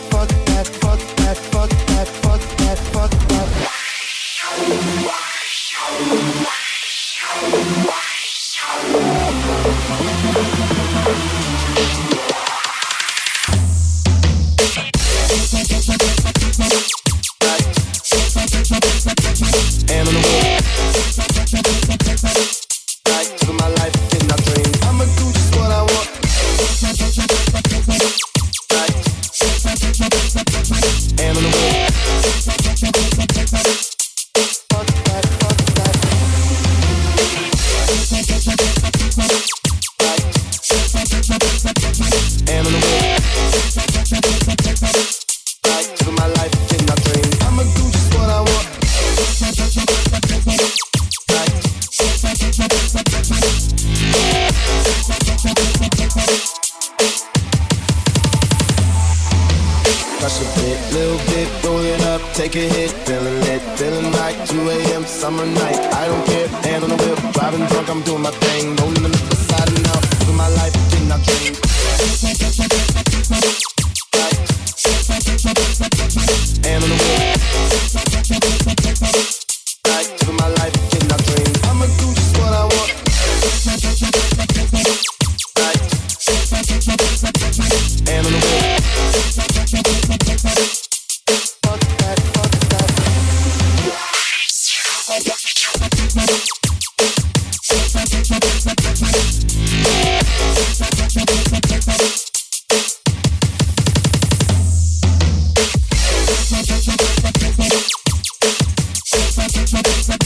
Thank 110.07 110.23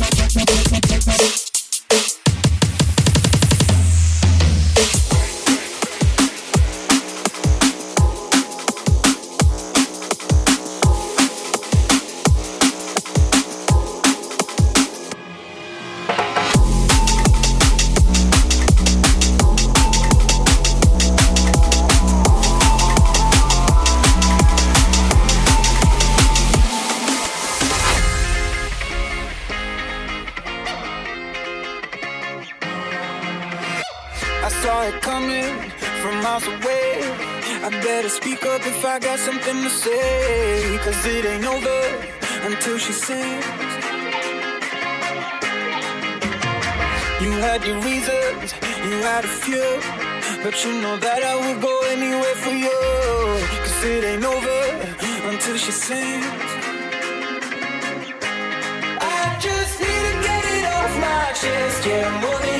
you. 0.00 0.13
Cause 41.04 41.12
it 41.12 41.26
ain't 41.26 41.44
over 41.44 41.80
until 42.48 42.78
she 42.78 42.92
sings. 42.92 43.44
You 47.20 47.30
had 47.44 47.62
your 47.66 47.78
reasons, 47.80 48.54
you 48.88 48.96
had 49.04 49.26
a 49.26 49.28
few. 49.28 49.68
But 50.42 50.64
you 50.64 50.80
know 50.80 50.96
that 50.96 51.22
I 51.22 51.34
would 51.44 51.60
go 51.60 51.78
anywhere 51.88 52.36
for 52.36 52.54
you. 52.56 52.80
Cause 53.64 53.84
it 53.84 54.02
ain't 54.02 54.24
over 54.24 54.62
until 55.28 55.58
she 55.58 55.72
sings. 55.72 56.24
I 58.98 59.36
just 59.38 59.80
need 59.80 60.02
to 60.08 60.14
get 60.26 60.44
it 60.56 60.64
off 60.72 60.92
my 61.04 61.32
chest, 61.36 61.86
yeah, 61.86 62.08
more 62.22 62.38
than 62.38 62.53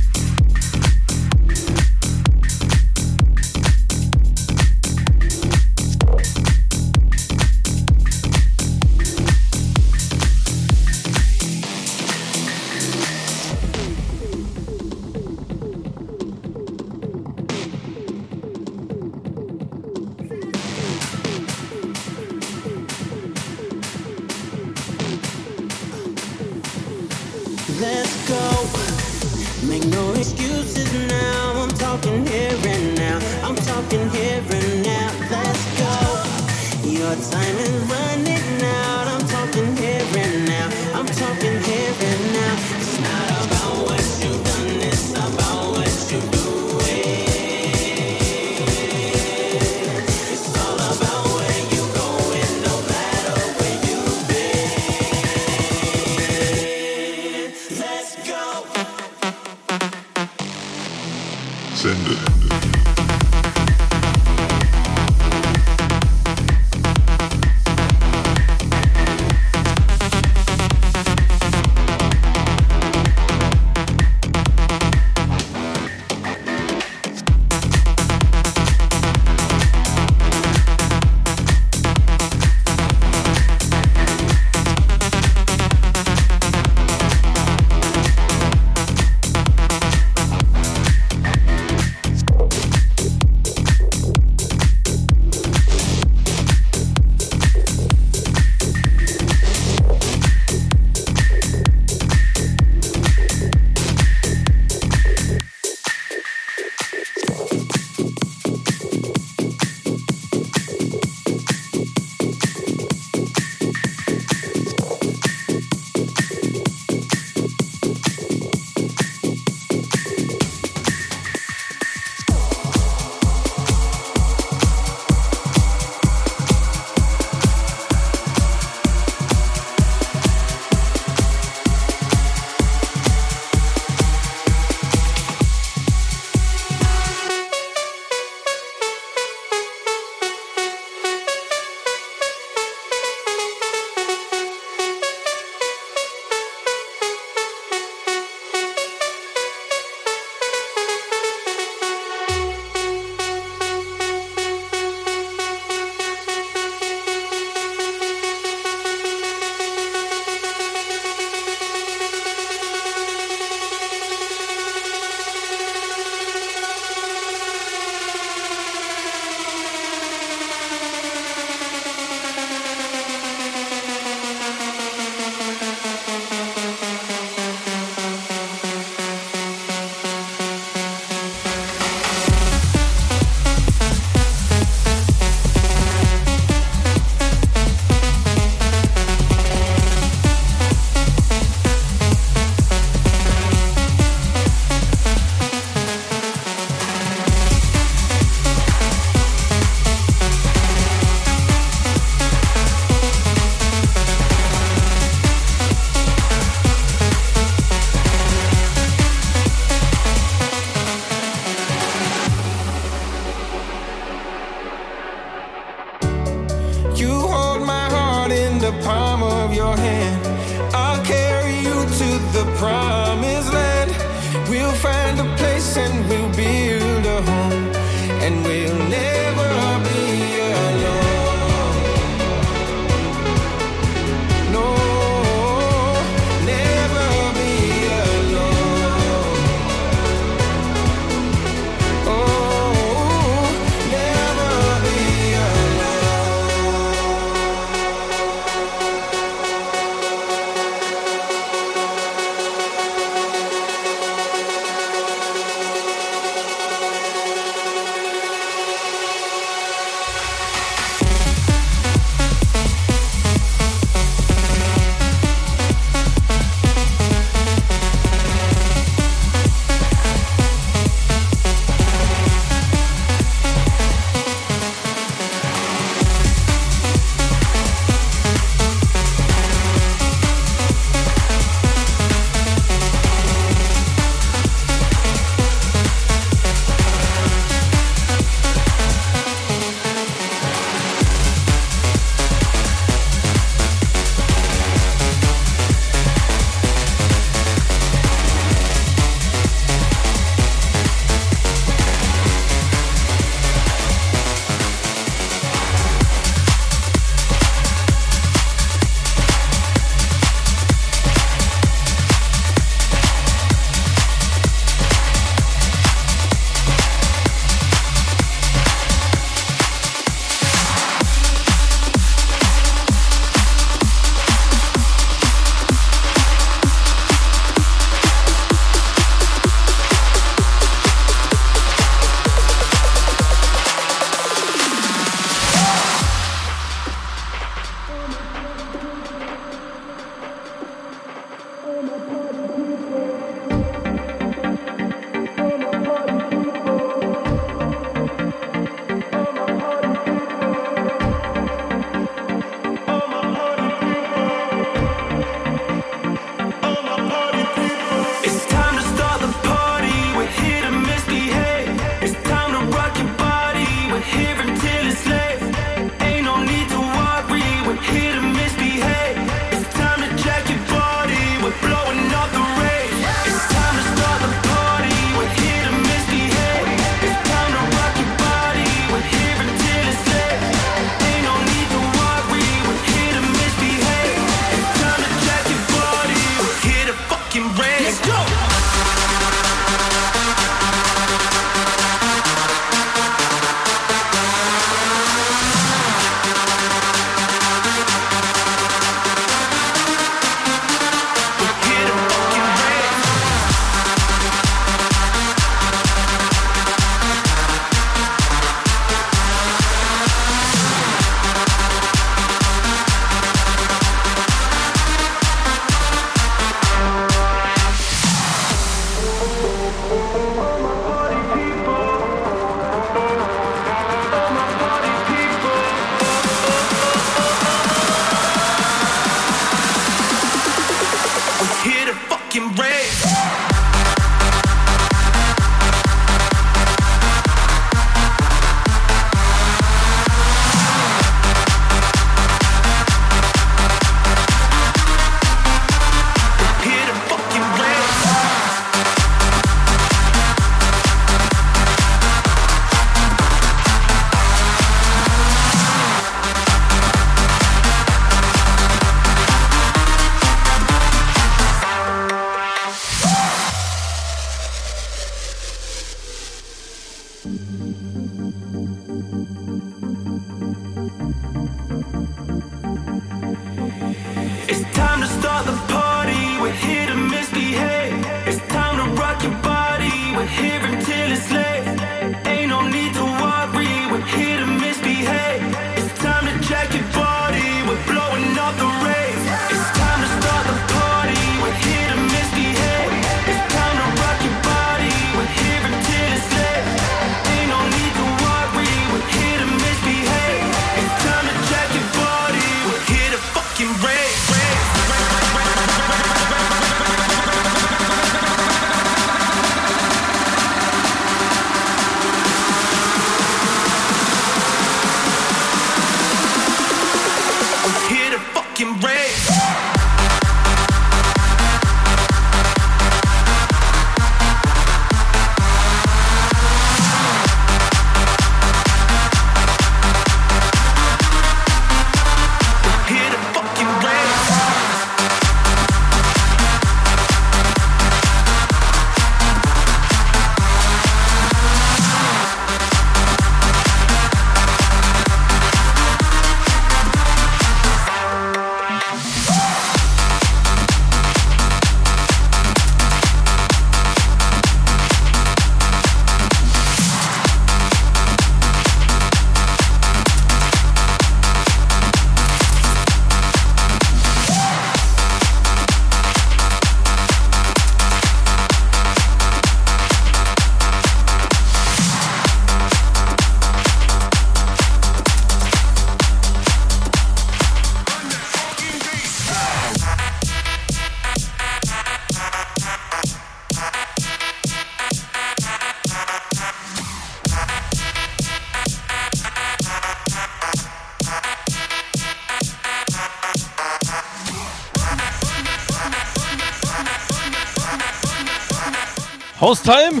Haustime? 599.52 600.00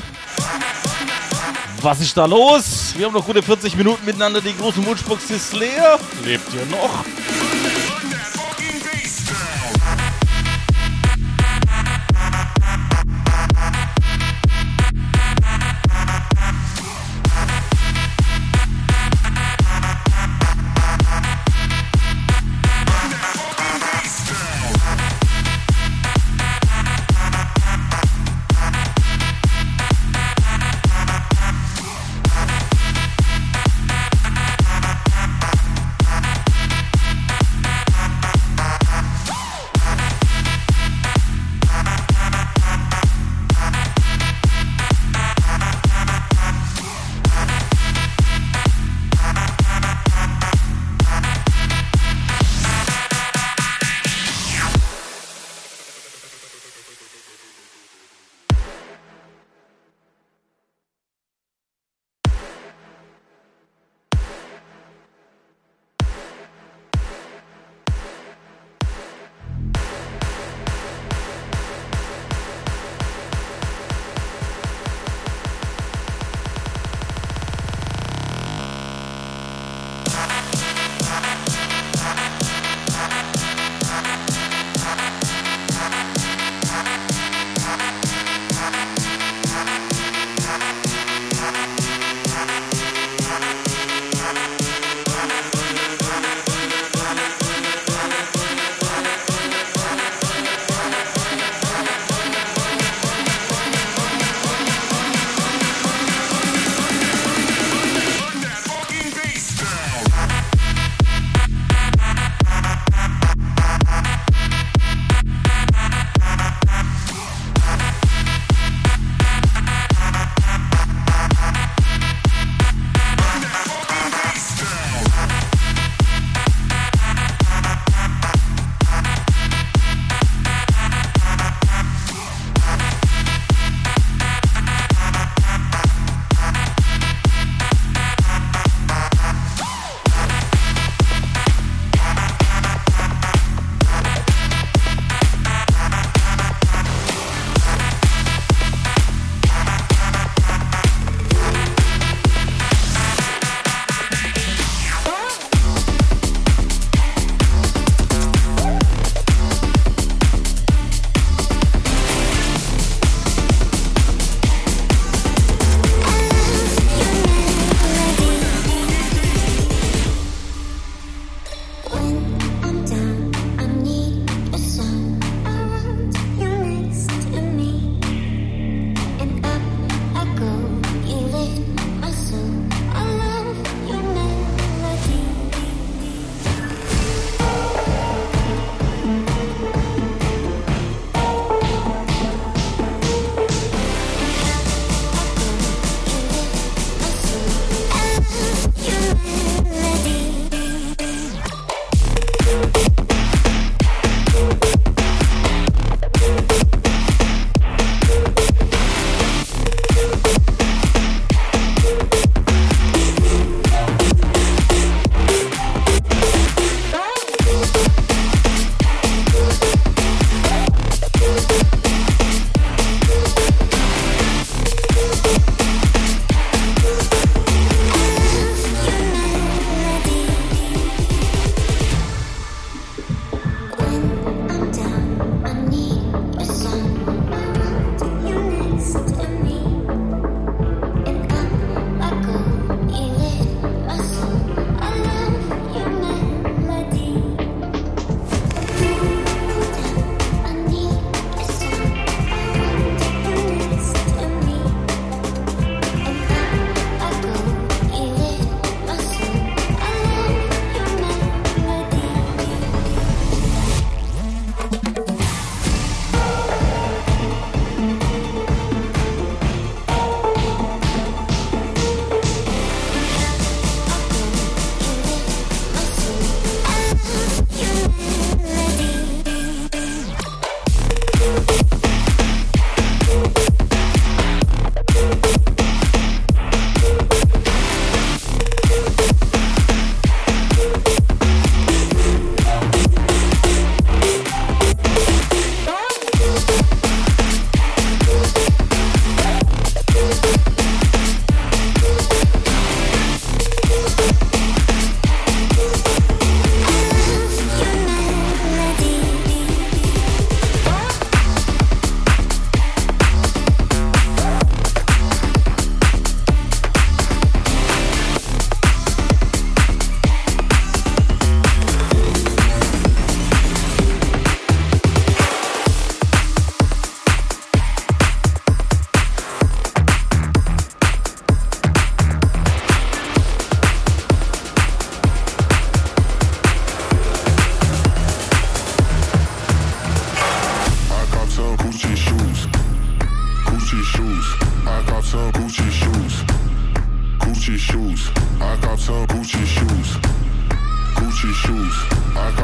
Was 1.82 2.00
ist 2.00 2.16
da 2.16 2.24
los? 2.24 2.94
Wir 2.96 3.04
haben 3.04 3.12
noch 3.12 3.26
gute 3.26 3.42
40 3.42 3.76
Minuten 3.76 4.02
miteinander. 4.06 4.40
Die 4.40 4.56
große 4.56 4.80
Mutschbox 4.80 5.28
ist 5.28 5.52
leer. 5.52 5.98
Lebt 6.24 6.54
ihr 6.54 6.64
noch? 6.74 7.04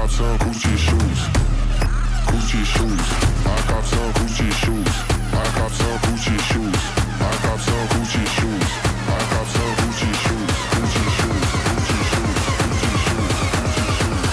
got 0.08 0.16
some 0.16 0.38
Gucci 0.38 0.76
shoes. 0.76 1.20
Gucci 2.28 2.64
shoes. 2.64 3.08
I 3.44 3.56
got 3.68 3.84
some 3.84 4.12
Gucci 4.12 4.48
shoes. 4.52 4.94
I 5.32 5.44
got 5.54 5.70
some 5.72 5.98
Gucci 5.98 6.36
shoes. 6.48 6.82
I 7.20 7.30
got 7.42 7.60
some 7.60 7.88
Gucci 7.88 8.24
shoes. 8.36 8.70
I 9.06 9.20
got 9.30 9.46
some 9.52 9.74
Gucci 9.78 10.10
shoes. 10.22 10.52
Gucci 10.72 11.04
shoes. 11.16 11.48
Gucci 11.64 11.98
shoes. 12.08 12.40
Gucci 12.58 12.90
shoes. 13.04 13.36
Gucci 13.68 13.86
shoes. 13.98 14.26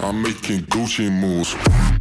I'm 0.00 0.16
making 0.22 0.60
Gucci 0.66 1.06
moves. 1.10 1.91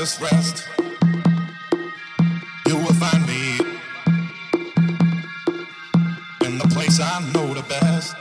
endless 0.00 0.20
rest. 0.32 0.68
You 2.66 2.76
will 2.76 2.94
find 2.94 3.26
me 3.26 3.58
in 6.46 6.56
the 6.56 6.68
place 6.72 7.00
I 7.00 7.20
know 7.34 7.52
the 7.52 7.62
best. 7.68 8.16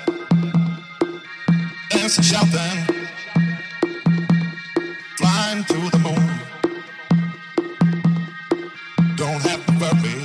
Dancing, 1.89 2.23
shouting, 2.25 2.83
flying 5.17 5.63
to 5.63 5.89
the 5.93 5.99
moon. 5.99 6.39
Don't 9.15 9.41
have 9.43 9.65
to 9.67 9.71
worry, 9.79 10.19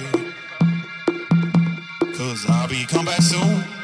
cause 2.17 2.47
I'll 2.49 2.69
be 2.69 2.85
come 2.85 3.05
back 3.05 3.23
soon. 3.23 3.84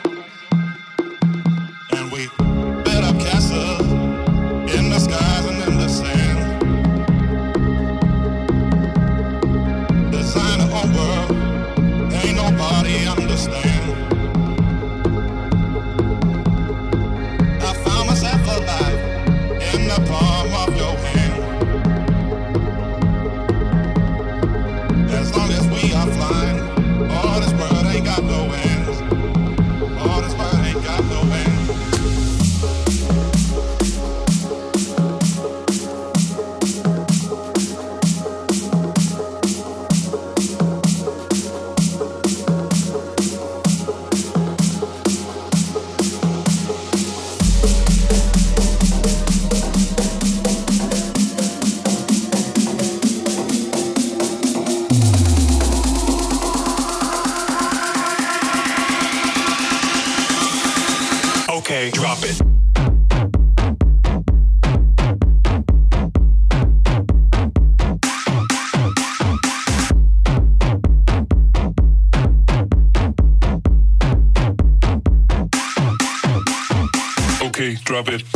of 78.00 78.08
it. 78.08 78.29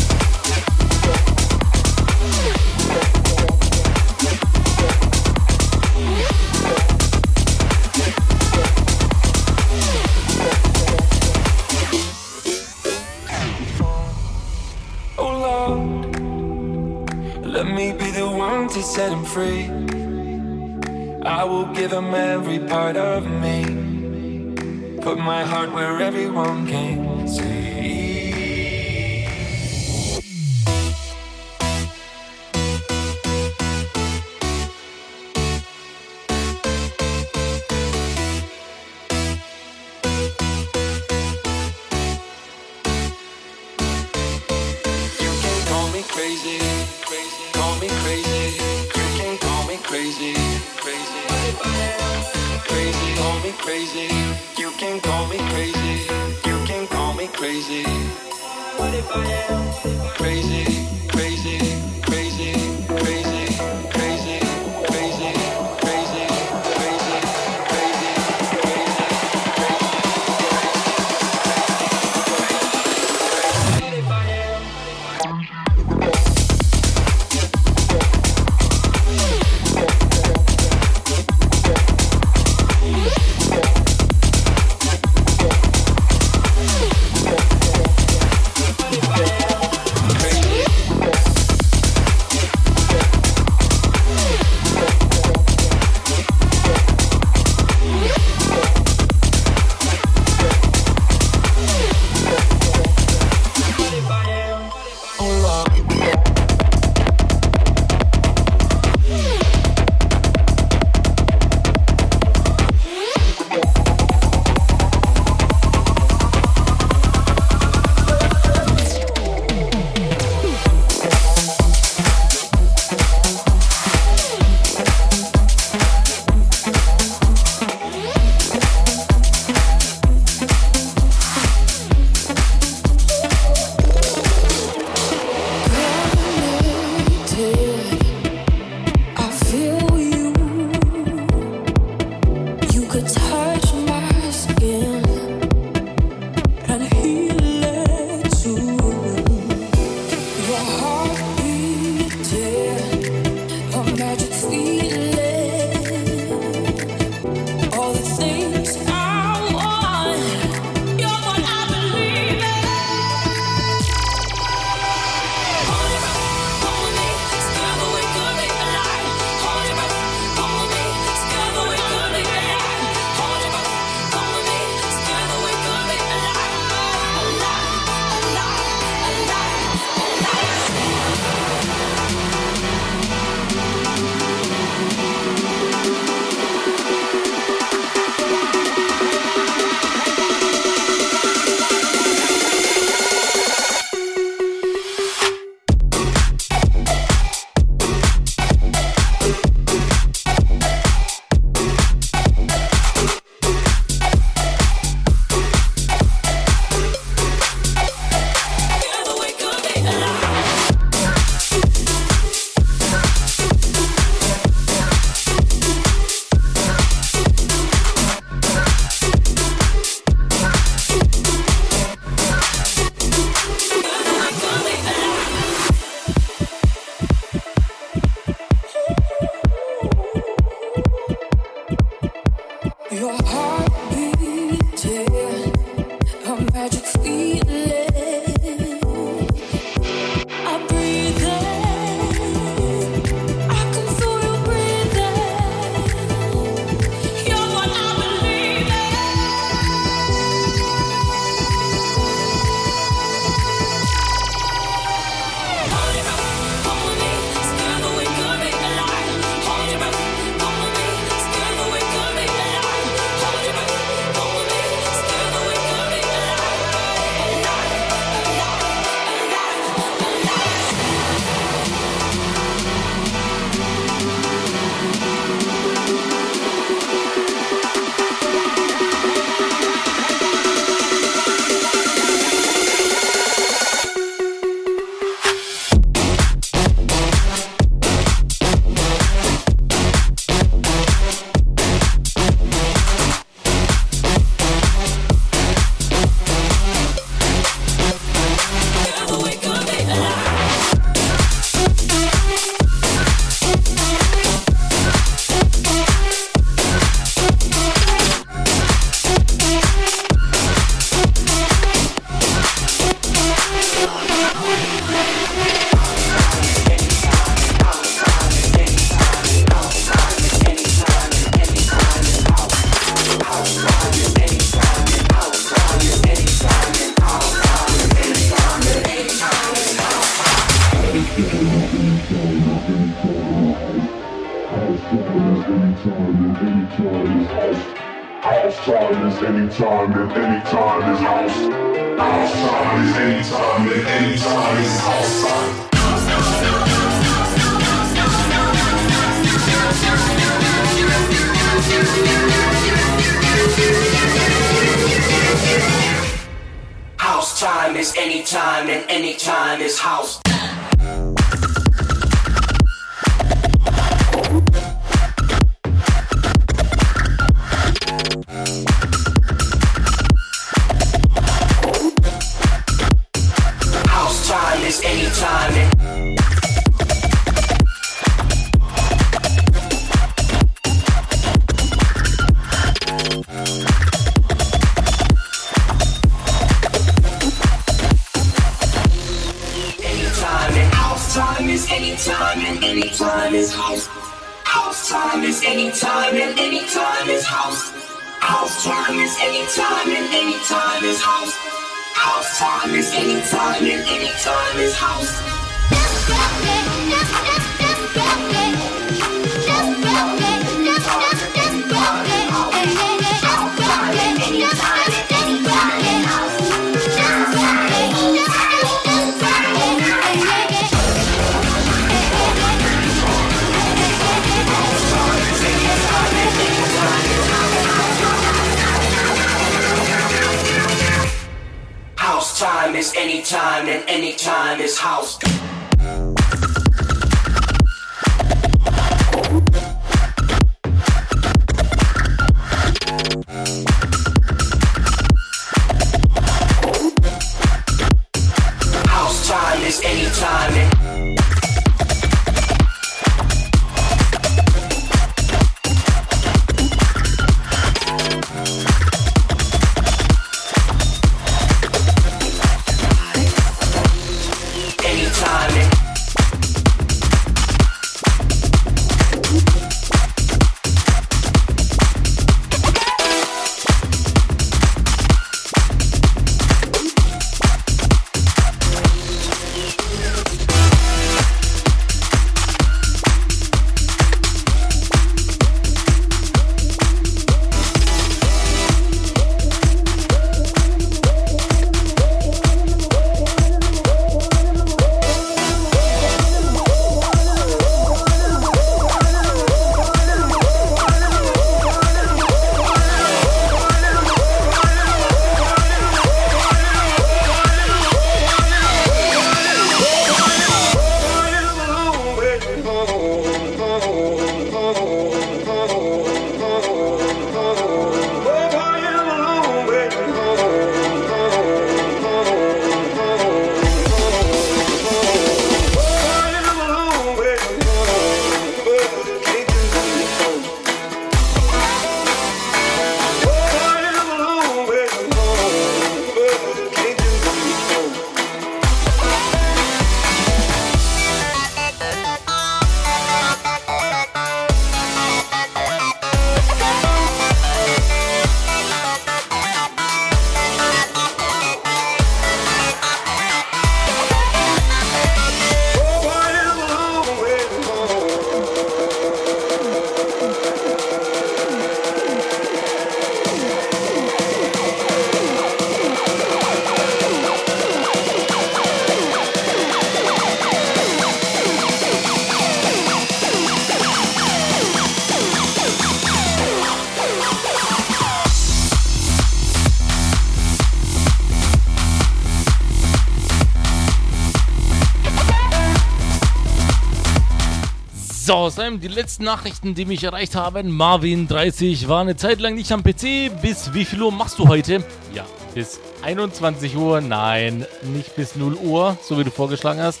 Sam, 588.70 588.80
die 588.80 588.88
letzten 588.88 589.24
Nachrichten, 589.24 589.74
die 589.74 589.84
mich 589.84 590.04
erreicht 590.04 590.36
haben. 590.36 590.70
Marvin 590.70 591.26
30 591.26 591.88
war 591.88 592.02
eine 592.02 592.16
Zeit 592.16 592.40
lang 592.40 592.54
nicht 592.54 592.70
am 592.70 592.84
PC. 592.84 593.42
Bis 593.42 593.74
wie 593.74 593.84
viel 593.84 594.00
Uhr 594.00 594.12
machst 594.12 594.38
du 594.38 594.46
heute? 594.46 594.84
Ja, 595.12 595.26
bis 595.54 595.80
21 596.02 596.76
Uhr. 596.76 597.00
Nein, 597.00 597.66
nicht 597.82 598.14
bis 598.14 598.36
0 598.36 598.54
Uhr, 598.54 598.96
so 599.02 599.18
wie 599.18 599.24
du 599.24 599.30
vorgeschlagen 599.32 599.80
hast. 599.80 600.00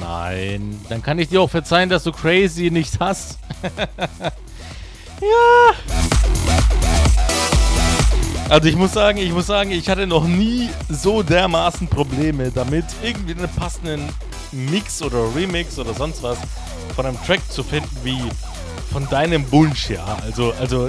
Nein, 0.00 0.78
dann 0.90 1.02
kann 1.02 1.18
ich 1.18 1.28
dir 1.28 1.40
auch 1.40 1.48
verzeihen, 1.48 1.88
dass 1.88 2.04
du 2.04 2.12
Crazy 2.12 2.70
nicht 2.70 3.00
hast. 3.00 3.38
ja. 5.22 5.74
Also 8.50 8.68
ich 8.68 8.76
muss 8.76 8.92
sagen, 8.92 9.18
ich 9.18 9.32
muss 9.32 9.46
sagen, 9.46 9.70
ich 9.70 9.88
hatte 9.88 10.06
noch 10.06 10.26
nie 10.26 10.68
so 10.90 11.22
dermaßen 11.22 11.88
Probleme 11.88 12.50
damit, 12.50 12.84
irgendwie 13.02 13.32
einen 13.32 13.48
passenden 13.48 14.08
Mix 14.52 15.02
oder 15.02 15.34
Remix 15.34 15.78
oder 15.78 15.94
sonst 15.94 16.22
was 16.22 16.36
von 16.96 17.04
einem 17.04 17.22
Track 17.22 17.40
zu 17.52 17.62
finden 17.62 17.94
wie 18.02 18.18
von 18.90 19.06
deinem 19.10 19.52
Wunsch, 19.52 19.90
ja. 19.90 20.16
Also, 20.24 20.54
also 20.58 20.88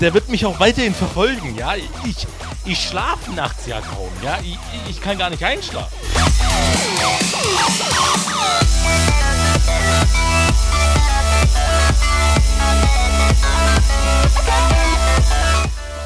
der 0.00 0.12
wird 0.12 0.28
mich 0.28 0.44
auch 0.44 0.58
weiterhin 0.58 0.92
verfolgen, 0.92 1.54
ja. 1.56 1.74
Ich, 2.04 2.26
ich 2.64 2.80
schlafe 2.80 3.30
nachts 3.32 3.66
ja 3.66 3.80
kaum, 3.80 4.10
ja. 4.22 4.36
Ich, 4.42 4.58
ich 4.90 5.00
kann 5.00 5.16
gar 5.16 5.30
nicht 5.30 5.44
einschlafen. 5.44 5.96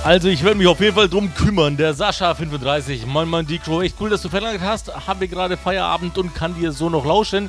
Also 0.05 0.29
ich 0.29 0.43
werde 0.45 0.59
mich 0.59 0.67
auf 0.67 0.81
jeden 0.81 0.95
Fall 0.95 1.09
drum 1.09 1.35
kümmern. 1.35 1.77
Der 1.79 1.95
Sascha35, 1.95 3.07
moin 3.07 3.29
Mann 3.29 3.47
Dicro, 3.47 3.81
echt 3.81 3.97
cool, 4.01 4.11
dass 4.11 4.21
du 4.21 4.29
verlangt 4.29 4.61
hast. 4.61 4.95
Habe 5.07 5.27
gerade 5.27 5.57
Feierabend 5.57 6.19
und 6.19 6.35
kann 6.35 6.55
dir 6.55 6.73
so 6.73 6.91
noch 6.91 7.07
lauschen. 7.07 7.49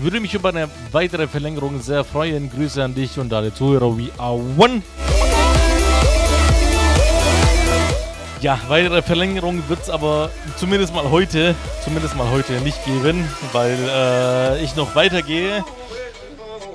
Würde 0.00 0.20
mich 0.20 0.32
über 0.32 0.50
eine 0.50 0.68
weitere 0.92 1.26
Verlängerung 1.26 1.80
sehr 1.80 2.04
freuen. 2.04 2.50
Grüße 2.50 2.82
an 2.82 2.94
dich 2.94 3.18
und 3.18 3.32
alle 3.32 3.52
Zuhörer. 3.52 3.98
We 3.98 4.10
are 4.16 4.40
one. 4.56 4.82
Ja, 8.40 8.60
weitere 8.68 9.02
Verlängerung 9.02 9.60
wird 9.68 9.82
es 9.82 9.90
aber 9.90 10.30
zumindest 10.56 10.94
mal 10.94 11.10
heute, 11.10 11.56
zumindest 11.82 12.14
mal 12.14 12.30
heute 12.30 12.52
nicht 12.60 12.84
geben, 12.84 13.28
weil 13.52 13.76
äh, 13.90 14.62
ich 14.62 14.76
noch 14.76 14.94
weitergehe. 14.94 15.64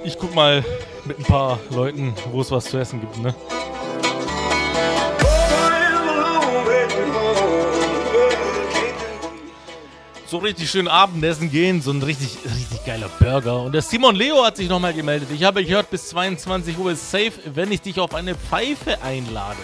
Ich 0.03 0.17
guck 0.19 0.35
mal 0.35 0.65
mit 1.05 1.19
ein 1.19 1.23
paar 1.23 1.59
Leuten, 1.69 2.13
wo 2.33 2.41
es 2.41 2.51
was 2.51 2.65
zu 2.65 2.77
essen 2.77 2.99
gibt, 2.99 3.17
ne? 3.19 3.33
So 10.33 10.39
richtig 10.39 10.71
schön 10.71 10.87
Abendessen 10.87 11.51
gehen, 11.51 11.79
so 11.79 11.91
ein 11.91 12.01
richtig, 12.01 12.39
richtig 12.43 12.83
geiler 12.83 13.07
Burger. 13.19 13.61
Und 13.61 13.71
der 13.71 13.83
Simon 13.83 14.15
Leo 14.15 14.43
hat 14.43 14.57
sich 14.57 14.67
nochmal 14.67 14.91
gemeldet. 14.91 15.29
Ich 15.31 15.43
habe 15.43 15.63
gehört, 15.63 15.91
bis 15.91 16.07
22 16.09 16.75
Uhr 16.79 16.93
ist 16.93 17.11
safe, 17.11 17.33
wenn 17.53 17.71
ich 17.71 17.81
dich 17.81 17.99
auf 17.99 18.15
eine 18.15 18.33
Pfeife 18.33 18.99
einlade. 19.03 19.59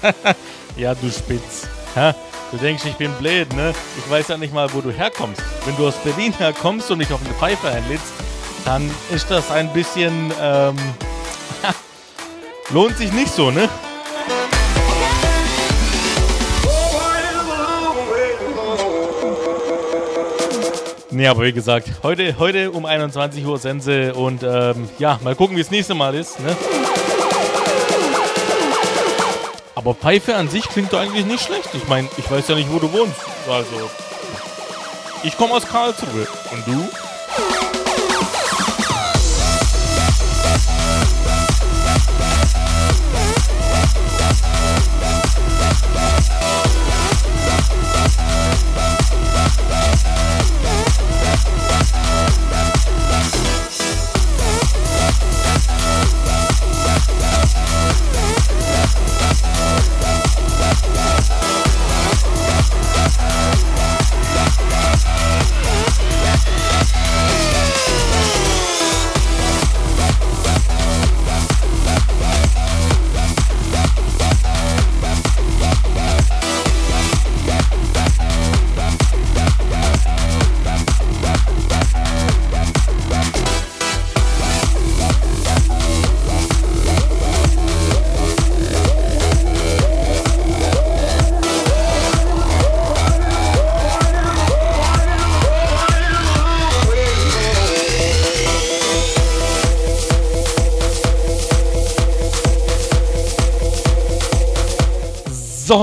ja, 0.78 0.94
du 0.94 1.10
Spitz. 1.10 1.68
Hä? 1.94 2.14
Du 2.50 2.56
denkst, 2.56 2.86
ich 2.86 2.94
bin 2.94 3.12
blöd, 3.18 3.52
ne? 3.52 3.74
Ich 3.98 4.10
weiß 4.10 4.28
ja 4.28 4.38
nicht 4.38 4.54
mal, 4.54 4.72
wo 4.72 4.80
du 4.80 4.90
herkommst. 4.90 5.42
Wenn 5.66 5.76
du 5.76 5.86
aus 5.86 5.96
Berlin 5.96 6.32
herkommst 6.32 6.90
und 6.90 7.00
dich 7.00 7.12
auf 7.12 7.20
eine 7.22 7.34
Pfeife 7.34 7.68
einlädst, 7.68 8.14
dann 8.64 8.90
ist 9.14 9.30
das 9.30 9.50
ein 9.50 9.70
bisschen, 9.74 10.32
ähm, 10.40 10.76
lohnt 12.70 12.96
sich 12.96 13.12
nicht 13.12 13.30
so, 13.30 13.50
ne? 13.50 13.68
Nee, 21.14 21.28
aber 21.28 21.44
wie 21.44 21.52
gesagt, 21.52 21.88
heute, 22.02 22.40
heute 22.40 22.72
um 22.72 22.84
21 22.84 23.46
Uhr 23.46 23.56
Sense 23.56 24.14
und 24.14 24.42
ähm, 24.42 24.88
ja, 24.98 25.20
mal 25.22 25.36
gucken, 25.36 25.56
wie 25.56 25.60
es 25.60 25.70
nächste 25.70 25.94
Mal 25.94 26.12
ist, 26.16 26.40
ne? 26.40 26.56
Aber 29.76 29.94
Pfeife 29.94 30.34
an 30.34 30.48
sich 30.48 30.68
klingt 30.68 30.92
doch 30.92 30.98
eigentlich 30.98 31.24
nicht 31.24 31.44
schlecht. 31.44 31.68
Ich 31.72 31.86
meine, 31.86 32.08
ich 32.16 32.28
weiß 32.28 32.48
ja 32.48 32.56
nicht, 32.56 32.72
wo 32.72 32.80
du 32.80 32.92
wohnst. 32.92 33.14
Also, 33.48 33.90
ich 35.22 35.36
komme 35.36 35.54
aus 35.54 35.64
Karlsruhe. 35.64 36.26
Und 36.50 36.66
du? 36.66 36.88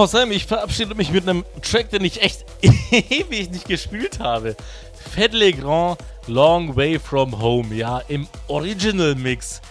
So, 0.02 0.08
Sam, 0.08 0.32
ich 0.32 0.48
verabschiede 0.48 0.96
mich 0.96 1.12
mit 1.12 1.30
einem 1.30 1.46
Track, 1.62 1.92
den 1.92 2.04
ich 2.04 2.24
echt 2.24 2.44
ewig 2.64 3.52
nicht 3.52 3.68
gespielt 3.68 4.20
habe. 4.20 4.56
Fed 5.14 5.32
Le 5.32 5.54
Grand, 5.54 6.00
Long 6.26 6.76
Way 6.76 6.98
From 6.98 7.40
Home, 7.40 7.76
ja, 7.76 8.00
im 8.08 8.28
Original 8.48 9.14
Mix. 9.14 9.62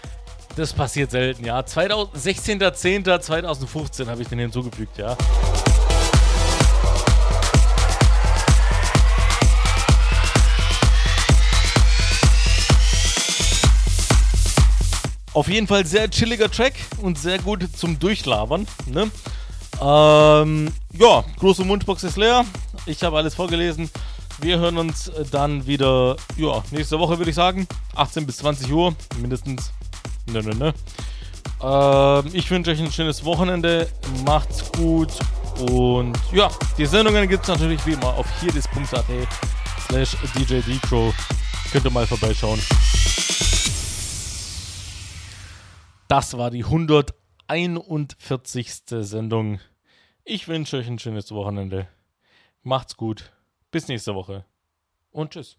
Das 0.55 0.73
passiert 0.73 1.11
selten, 1.11 1.45
ja. 1.45 1.59
16.10.2015 1.59 4.07
habe 4.07 4.23
ich 4.23 4.29
den 4.29 4.39
hinzugefügt, 4.39 4.99
ja. 4.99 5.17
Auf 15.33 15.49
jeden 15.49 15.67
Fall 15.67 15.85
sehr 15.85 16.09
chilliger 16.09 16.49
Track 16.49 16.75
und 17.03 17.19
sehr 17.19 17.41
gut 17.41 17.67
zum 17.77 17.99
Durchlabern, 17.99 18.69
ne? 18.87 19.11
Ähm, 19.81 20.73
ja, 20.93 21.25
große 21.39 21.65
Mundbox 21.65 22.05
ist 22.05 22.17
leer. 22.17 22.45
Ich 22.87 23.03
habe 23.03 23.17
alles 23.17 23.35
vorgelesen. 23.35 23.91
Wir 24.41 24.59
hören 24.59 24.79
uns 24.79 25.11
dann 25.31 25.67
wieder, 25.67 26.17
ja, 26.37 26.63
nächste 26.71 26.99
Woche 26.99 27.19
würde 27.19 27.31
ich 27.31 27.37
sagen. 27.37 27.67
18 27.95 28.27
bis 28.27 28.39
20 28.39 28.73
Uhr, 28.73 28.95
mindestens. 29.21 29.73
Ne, 30.27 30.43
ne, 30.43 30.55
ne. 30.55 30.75
Ähm, 31.63 32.31
ich 32.33 32.51
wünsche 32.51 32.71
euch 32.71 32.81
ein 32.81 32.93
schönes 32.93 33.25
Wochenende. 33.25 33.89
Macht's 34.25 34.71
gut. 34.73 35.13
Und 35.71 36.19
ja, 36.33 36.49
die 36.79 36.87
Sendungen 36.87 37.29
gibt 37.29 37.43
es 37.43 37.49
natürlich 37.49 37.85
wie 37.87 37.93
immer 37.93 38.15
auf 38.15 38.27
hierdis.at 38.41 39.05
slash 39.89 40.17
DJ 40.35 40.61
Decro. 40.61 41.13
Könnt 41.71 41.85
ihr 41.85 41.91
mal 41.91 42.07
vorbeischauen. 42.07 42.59
Das 46.09 46.37
war 46.37 46.51
die 46.51 46.65
141. 46.65 48.73
Sendung. 49.01 49.61
Ich 50.33 50.47
wünsche 50.47 50.77
euch 50.77 50.87
ein 50.87 51.01
schönes 51.01 51.33
Wochenende. 51.33 51.89
Macht's 52.63 52.97
gut. 52.97 53.33
Bis 53.73 53.89
nächste 53.89 54.15
Woche. 54.15 54.45
Und 55.11 55.33
tschüss. 55.33 55.59